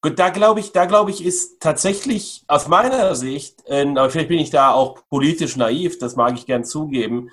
Gut, 0.00 0.18
da 0.18 0.30
glaube 0.30 0.60
ich, 0.60 0.72
da 0.72 0.86
glaube 0.86 1.10
ich, 1.10 1.24
ist 1.24 1.60
tatsächlich 1.60 2.44
aus 2.46 2.68
meiner 2.68 3.14
Sicht, 3.14 3.64
äh, 3.66 3.82
aber 3.82 4.10
vielleicht 4.10 4.28
bin 4.28 4.38
ich 4.38 4.50
da 4.50 4.72
auch 4.72 5.06
politisch 5.10 5.56
naiv, 5.56 5.98
das 5.98 6.16
mag 6.16 6.34
ich 6.34 6.46
gern 6.46 6.64
zugeben. 6.64 7.30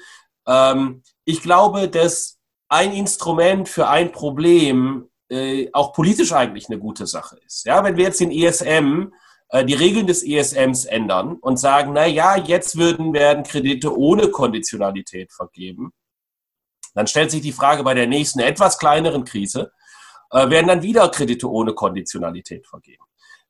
Ähm, 0.47 1.03
ich 1.25 1.41
glaube, 1.41 1.87
dass 1.87 2.39
ein 2.67 2.91
Instrument 2.91 3.69
für 3.69 3.87
ein 3.87 4.11
Problem 4.11 5.09
äh, 5.29 5.69
auch 5.73 5.93
politisch 5.93 6.33
eigentlich 6.33 6.69
eine 6.69 6.79
gute 6.79 7.07
Sache 7.07 7.37
ist. 7.45 7.65
Ja, 7.65 7.83
wenn 7.83 7.97
wir 7.97 8.05
jetzt 8.05 8.19
den 8.19 8.31
ESM, 8.31 9.11
äh, 9.49 9.65
die 9.65 9.73
Regeln 9.73 10.05
des 10.05 10.23
ESMs 10.23 10.85
ändern 10.85 11.37
und 11.41 11.57
sagen, 11.57 11.93
na 11.93 12.05
ja, 12.05 12.37
jetzt 12.37 12.77
würden 12.77 13.13
werden 13.13 13.43
Kredite 13.43 13.97
ohne 13.97 14.29
Konditionalität 14.29 15.31
vergeben, 15.33 15.93
dann 16.93 17.07
stellt 17.07 17.31
sich 17.31 17.41
die 17.41 17.51
Frage 17.51 17.83
bei 17.83 17.93
der 17.93 18.07
nächsten 18.07 18.39
etwas 18.39 18.77
kleineren 18.77 19.25
Krise, 19.25 19.71
äh, 20.31 20.49
werden 20.49 20.67
dann 20.67 20.81
wieder 20.83 21.09
Kredite 21.09 21.49
ohne 21.49 21.73
Konditionalität 21.73 22.67
vergeben. 22.67 23.03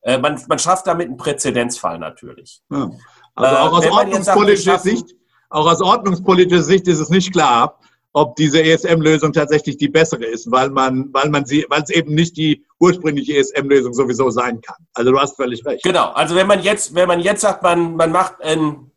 Man, 0.08 0.40
man 0.48 0.60
schafft 0.60 0.86
damit 0.86 1.08
einen 1.08 1.18
Präzedenzfall 1.18 1.98
natürlich. 1.98 2.62
Ja. 2.70 2.92
Also 3.34 3.56
auch 3.56 3.74
aus, 3.80 3.88
ordnungspolitischer 3.88 4.78
Sicht, 4.78 5.16
auch 5.50 5.66
aus 5.66 5.82
ordnungspolitischer 5.82 6.62
Sicht 6.62 6.88
ist 6.88 7.00
es 7.00 7.10
nicht 7.10 7.34
klar, 7.34 7.80
ob 8.16 8.38
diese 8.38 8.64
ESM-Lösung 8.64 9.34
tatsächlich 9.34 9.76
die 9.76 9.90
bessere 9.90 10.24
ist, 10.24 10.50
weil 10.50 10.70
man, 10.70 11.10
weil 11.12 11.30
man 11.30 11.46
sie, 11.46 11.66
weil 11.68 11.84
es 11.84 11.90
eben 11.90 12.16
nicht 12.16 12.38
die 12.38 12.66
ursprüngliche 12.80 13.36
ESM-Lösung 13.36 13.94
sowieso 13.94 14.30
sein 14.30 14.62
kann. 14.62 14.78
Also 14.94 15.12
du 15.12 15.20
hast 15.20 15.36
völlig 15.36 15.66
recht. 15.66 15.84
Genau. 15.84 16.12
Also 16.12 16.34
wenn 16.34 16.48
man 16.48 16.64
jetzt, 16.64 16.96
wenn 16.96 17.10
man 17.10 17.20
jetzt 17.20 17.42
sagt, 17.42 17.62
man, 17.62 17.98
man 17.98 18.14
macht 18.14 18.42
ein, 18.42 18.90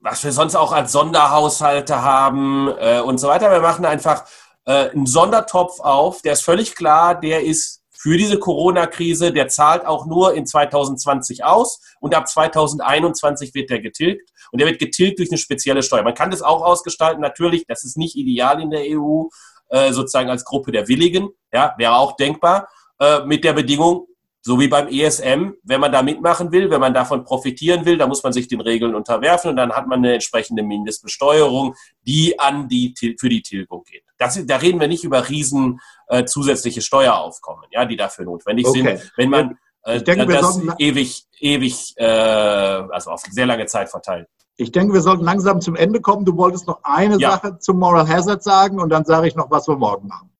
was 0.00 0.22
wir 0.24 0.32
sonst 0.32 0.56
auch 0.56 0.72
als 0.72 0.92
Sonderhaushalte 0.92 2.02
haben 2.02 2.68
äh, 2.78 3.00
und 3.00 3.16
so 3.16 3.28
weiter, 3.28 3.50
wir 3.50 3.60
machen 3.60 3.86
einfach 3.86 4.26
äh, 4.66 4.90
einen 4.90 5.06
Sondertopf 5.06 5.80
auf, 5.80 6.20
der 6.20 6.34
ist 6.34 6.42
völlig 6.42 6.74
klar, 6.74 7.18
der 7.18 7.44
ist 7.44 7.82
für 7.90 8.18
diese 8.18 8.38
Corona-Krise, 8.38 9.32
der 9.32 9.48
zahlt 9.48 9.86
auch 9.86 10.04
nur 10.04 10.34
in 10.34 10.44
2020 10.44 11.44
aus 11.44 11.80
und 11.98 12.14
ab 12.14 12.28
2021 12.28 13.54
wird 13.54 13.70
der 13.70 13.80
getilgt 13.80 14.30
und 14.52 14.60
der 14.60 14.68
wird 14.68 14.78
getilgt 14.78 15.18
durch 15.18 15.30
eine 15.30 15.38
spezielle 15.38 15.82
Steuer. 15.82 16.02
Man 16.02 16.14
kann 16.14 16.30
das 16.30 16.42
auch 16.42 16.62
ausgestalten, 16.62 17.20
natürlich, 17.20 17.66
das 17.66 17.84
ist 17.84 17.96
nicht 17.96 18.16
ideal 18.16 18.60
in 18.60 18.70
der 18.70 18.82
EU, 18.86 19.24
äh, 19.68 19.92
sozusagen 19.92 20.30
als 20.30 20.44
Gruppe 20.44 20.72
der 20.72 20.88
Willigen, 20.88 21.28
ja, 21.52 21.74
wäre 21.78 21.96
auch 21.96 22.16
denkbar, 22.16 22.68
äh, 23.00 23.24
mit 23.24 23.44
der 23.44 23.52
Bedingung, 23.52 24.06
so 24.46 24.60
wie 24.60 24.68
beim 24.68 24.86
ESM, 24.86 25.54
wenn 25.64 25.80
man 25.80 25.90
da 25.90 26.02
mitmachen 26.02 26.52
will, 26.52 26.70
wenn 26.70 26.80
man 26.80 26.94
davon 26.94 27.24
profitieren 27.24 27.84
will, 27.84 27.98
dann 27.98 28.08
muss 28.08 28.22
man 28.22 28.32
sich 28.32 28.46
den 28.46 28.60
Regeln 28.60 28.94
unterwerfen 28.94 29.50
und 29.50 29.56
dann 29.56 29.72
hat 29.72 29.88
man 29.88 29.98
eine 29.98 30.14
entsprechende 30.14 30.62
Mindestbesteuerung, 30.62 31.74
die 32.02 32.38
an 32.38 32.68
die, 32.68 32.94
für 33.18 33.28
die 33.28 33.42
Tilgung 33.42 33.82
geht. 33.82 34.04
Das, 34.18 34.40
da 34.46 34.56
reden 34.58 34.78
wir 34.78 34.86
nicht 34.86 35.02
über 35.02 35.28
riesen 35.28 35.80
äh, 36.06 36.24
zusätzliche 36.26 36.80
Steueraufkommen, 36.80 37.64
ja, 37.72 37.84
die 37.86 37.96
dafür 37.96 38.24
notwendig 38.24 38.68
okay. 38.68 38.82
sind, 38.96 39.12
wenn 39.16 39.30
man 39.30 39.58
äh, 39.82 40.00
denke, 40.00 40.26
das 40.26 40.60
ewig, 40.78 41.24
ewig, 41.40 41.94
äh, 41.96 42.04
also 42.04 43.10
auf 43.10 43.22
sehr 43.28 43.46
lange 43.46 43.66
Zeit 43.66 43.90
verteilt. 43.90 44.28
Ich 44.56 44.72
denke, 44.72 44.94
wir 44.94 45.02
sollten 45.02 45.24
langsam 45.24 45.60
zum 45.60 45.76
Ende 45.76 46.00
kommen. 46.00 46.24
Du 46.24 46.36
wolltest 46.36 46.66
noch 46.66 46.80
eine 46.82 47.18
ja. 47.18 47.32
Sache 47.32 47.58
zum 47.58 47.78
Moral 47.78 48.08
Hazard 48.08 48.42
sagen 48.42 48.80
und 48.80 48.88
dann 48.88 49.04
sage 49.04 49.28
ich 49.28 49.36
noch, 49.36 49.50
was 49.50 49.68
wir 49.68 49.76
morgen 49.76 50.08
machen. 50.08 50.30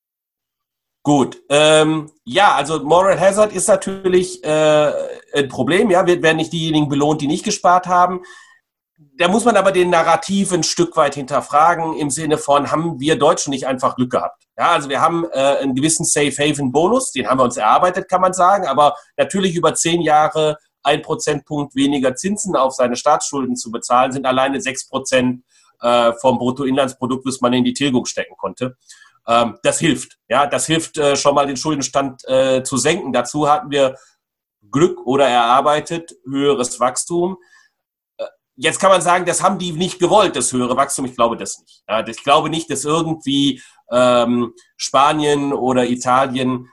Gut, 1.02 1.40
ähm, 1.50 2.11
ja, 2.24 2.57
also 2.57 2.83
Moral 2.83 3.20
Hazard 3.20 3.52
ist 3.52 3.68
natürlich 3.68 4.42
äh, 4.42 4.92
ein 5.35 5.48
Problem. 5.48 5.88
Ja, 5.88 6.05
wir 6.05 6.20
werden 6.20 6.38
nicht 6.38 6.52
diejenigen 6.52 6.88
belohnt, 6.88 7.20
die 7.20 7.29
nicht 7.29 7.44
gespart 7.44 7.87
haben. 7.87 8.22
Da 9.18 9.29
muss 9.29 9.44
man 9.44 9.57
aber 9.57 9.70
den 9.70 9.90
Narrativ 9.90 10.52
ein 10.52 10.62
Stück 10.62 10.96
weit 10.96 11.14
hinterfragen 11.14 11.94
im 11.96 12.11
Sinne 12.11 12.38
von, 12.38 12.72
haben 12.72 12.98
wir 12.98 13.18
Deutschen 13.18 13.50
nicht 13.50 13.66
einfach 13.66 13.94
Glück 13.94 14.11
gehabt? 14.11 14.46
Ja, 14.59 14.70
also 14.70 14.88
wir 14.88 15.00
haben 15.00 15.26
äh, 15.33 15.59
einen 15.61 15.74
gewissen 15.74 16.05
Safe 16.05 16.33
Haven 16.33 16.72
Bonus, 16.72 17.12
den 17.12 17.29
haben 17.29 17.38
wir 17.38 17.44
uns 17.44 17.57
erarbeitet, 17.57 18.09
kann 18.09 18.22
man 18.22 18.33
sagen, 18.33 18.66
aber 18.66 18.96
natürlich 19.16 19.55
über 19.55 19.74
zehn 19.74 20.00
Jahre 20.00 20.57
ein 20.87 21.03
Prozentpunkt 21.03 21.75
weniger 21.75 22.14
Zinsen 22.14 22.57
auf 22.57 22.72
seine 22.72 22.96
Staatsschulden 22.96 23.57
zu 23.57 23.70
bezahlen, 23.70 24.12
sind 24.12 24.25
alleine 24.25 24.61
sechs 24.61 24.88
Prozent 24.88 25.44
äh, 25.81 26.12
vom 26.20 26.38
Bruttoinlandsprodukt, 26.38 27.27
was 27.27 27.40
man 27.40 27.53
in 27.53 27.64
die 27.64 27.75
Tilgung 27.75 28.07
stecken 28.07 28.37
konnte. 28.37 28.77
Ähm, 29.27 29.59
das 29.62 29.81
hilft. 29.81 30.18
Ja, 30.29 30.46
das 30.46 30.66
hilft 30.66 30.96
äh, 30.96 31.16
schon 31.16 31.35
mal 31.35 31.46
den 31.46 31.57
Schuldenstand 31.57 32.22
äh, 32.29 32.62
zu 32.62 32.77
senken. 32.77 33.12
Dazu 33.12 33.49
hatten 33.49 33.70
wir 33.70 33.96
Glück 34.70 35.05
oder 35.05 35.27
erarbeitet 35.27 36.14
höheres 36.25 36.79
Wachstum. 36.81 37.37
Jetzt 38.59 38.81
kann 38.81 38.90
man 38.90 39.03
sagen, 39.03 39.27
das 39.27 39.42
haben 39.42 39.59
die 39.59 39.72
nicht 39.72 39.99
gewollt, 39.99 40.35
das 40.35 40.53
höhere 40.53 40.77
Wachstum. 40.77 41.05
Ich 41.05 41.14
glaube 41.14 41.37
das 41.37 41.59
nicht. 41.59 41.85
Ich 42.09 42.25
glaube 42.25 42.49
nicht, 42.49 42.70
dass 42.70 42.85
irgendwie 42.85 43.62
ähm, 43.90 44.55
Spanien 44.79 45.53
oder 45.53 45.87
Italien 45.87 46.70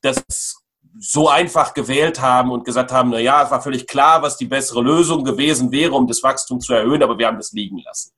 das 0.00 0.62
so 0.98 1.28
einfach 1.28 1.74
gewählt 1.74 2.20
haben 2.20 2.50
und 2.50 2.64
gesagt 2.64 2.92
haben, 2.92 3.10
na 3.10 3.18
ja, 3.18 3.44
es 3.44 3.50
war 3.50 3.62
völlig 3.62 3.86
klar, 3.86 4.22
was 4.22 4.36
die 4.36 4.46
bessere 4.46 4.82
Lösung 4.82 5.24
gewesen 5.24 5.70
wäre, 5.70 5.92
um 5.92 6.06
das 6.06 6.22
Wachstum 6.22 6.60
zu 6.60 6.74
erhöhen, 6.74 7.02
aber 7.02 7.18
wir 7.18 7.26
haben 7.26 7.36
das 7.36 7.52
liegen 7.52 7.78
lassen. 7.78 8.12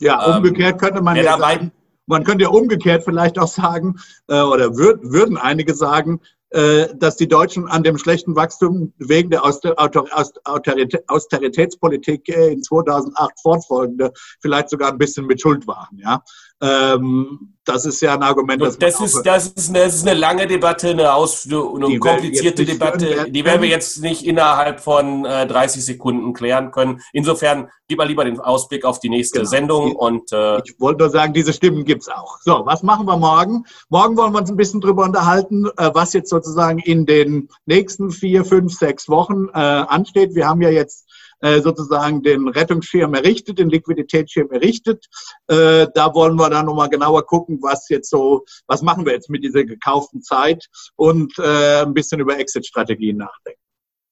Ja, 0.00 0.36
umgekehrt 0.36 0.80
könnte 0.80 1.02
man 1.02 1.16
ja 1.16 1.38
sagen, 1.38 1.72
Man 2.06 2.24
könnte 2.24 2.44
ja 2.44 2.50
umgekehrt 2.50 3.04
vielleicht 3.04 3.38
auch 3.38 3.48
sagen, 3.48 3.96
äh, 4.28 4.40
oder 4.40 4.76
würd, 4.76 5.00
würden 5.02 5.38
einige 5.38 5.74
sagen, 5.74 6.20
äh, 6.54 6.94
dass 6.94 7.16
die 7.16 7.26
Deutschen 7.26 7.66
an 7.66 7.82
dem 7.82 7.98
schlechten 7.98 8.36
Wachstum 8.36 8.92
wegen 8.98 9.30
der 9.30 9.42
Austeritätspolitik 9.42 12.28
äh, 12.28 12.52
in 12.52 12.62
2008 12.62 13.40
fortfolgende 13.40 14.12
vielleicht 14.40 14.70
sogar 14.70 14.92
ein 14.92 14.98
bisschen 14.98 15.26
mit 15.26 15.40
Schuld 15.40 15.66
waren. 15.66 15.98
Ja? 15.98 16.22
Ähm, 16.60 17.54
das 17.64 17.86
ist 17.86 18.00
ja 18.02 18.14
ein 18.14 18.22
Argument. 18.22 18.60
Das, 18.60 18.78
das, 18.78 19.00
ist, 19.00 19.22
das, 19.22 19.48
ist 19.48 19.70
eine, 19.70 19.80
das 19.80 19.94
ist 19.94 20.06
eine 20.06 20.18
lange 20.18 20.46
Debatte, 20.46 20.90
eine, 20.90 21.14
aus, 21.14 21.46
eine 21.46 21.98
komplizierte 21.98 22.64
Debatte. 22.64 23.30
Die 23.30 23.44
werden 23.44 23.62
wir 23.62 23.68
jetzt 23.68 24.02
nicht 24.02 24.24
innerhalb 24.24 24.80
von 24.80 25.24
äh, 25.24 25.46
30 25.46 25.84
Sekunden 25.84 26.34
klären 26.34 26.70
können. 26.72 27.00
Insofern 27.12 27.70
gib 27.88 27.98
mal 27.98 28.06
lieber 28.06 28.24
den 28.24 28.38
Ausblick 28.38 28.84
auf 28.84 29.00
die 29.00 29.08
nächste 29.08 29.38
genau. 29.38 29.50
Sendung. 29.50 29.96
Und, 29.96 30.30
äh, 30.32 30.58
ich 30.58 30.78
wollte 30.78 31.04
nur 31.04 31.10
sagen, 31.10 31.32
diese 31.32 31.54
Stimmen 31.54 31.84
gibt 31.84 32.02
es 32.02 32.08
auch. 32.08 32.38
So, 32.40 32.62
was 32.66 32.82
machen 32.82 33.06
wir 33.06 33.16
morgen? 33.16 33.64
Morgen 33.88 34.16
wollen 34.16 34.32
wir 34.32 34.40
uns 34.40 34.50
ein 34.50 34.56
bisschen 34.56 34.82
drüber 34.82 35.04
unterhalten, 35.04 35.66
äh, 35.78 35.90
was 35.94 36.12
jetzt 36.12 36.28
sozusagen 36.28 36.78
in 36.80 37.06
den 37.06 37.48
nächsten 37.64 38.10
vier, 38.10 38.44
fünf, 38.44 38.74
sechs 38.74 39.08
Wochen 39.08 39.48
äh, 39.54 39.58
ansteht. 39.58 40.34
Wir 40.34 40.46
haben 40.46 40.60
ja 40.60 40.70
jetzt 40.70 41.06
äh, 41.40 41.60
sozusagen 41.60 42.22
den 42.22 42.48
Rettungsschirm 42.48 43.14
errichtet, 43.14 43.58
den 43.58 43.70
Liquiditätsschirm 43.70 44.50
errichtet. 44.50 45.06
Äh, 45.46 45.88
da 45.94 46.14
wollen 46.14 46.36
wir 46.36 46.50
dann 46.50 46.66
nochmal 46.66 46.88
genauer 46.88 47.26
gucken, 47.26 47.58
was 47.62 47.88
jetzt 47.88 48.10
so, 48.10 48.44
was 48.66 48.82
machen 48.82 49.04
wir 49.04 49.12
jetzt 49.12 49.30
mit 49.30 49.44
dieser 49.44 49.64
gekauften 49.64 50.22
Zeit 50.22 50.66
und 50.96 51.38
äh, 51.38 51.82
ein 51.82 51.94
bisschen 51.94 52.20
über 52.20 52.38
Exit-Strategien 52.38 53.16
nachdenken. 53.16 53.60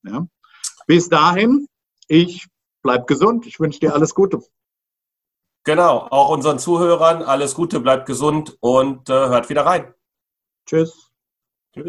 Ja. 0.04 0.26
Bis 0.86 1.08
dahin, 1.08 1.66
ich 2.08 2.46
bleib 2.82 3.06
gesund. 3.06 3.46
Ich 3.46 3.60
wünsche 3.60 3.80
dir 3.80 3.94
alles 3.94 4.14
Gute. 4.14 4.40
Genau, 5.64 6.08
auch 6.10 6.30
unseren 6.30 6.58
Zuhörern 6.58 7.22
alles 7.22 7.54
Gute, 7.54 7.78
bleibt 7.78 8.06
gesund 8.06 8.56
und 8.60 9.08
äh, 9.08 9.12
hört 9.12 9.48
wieder 9.48 9.64
rein. 9.64 9.94
Tschüss. 10.66 11.11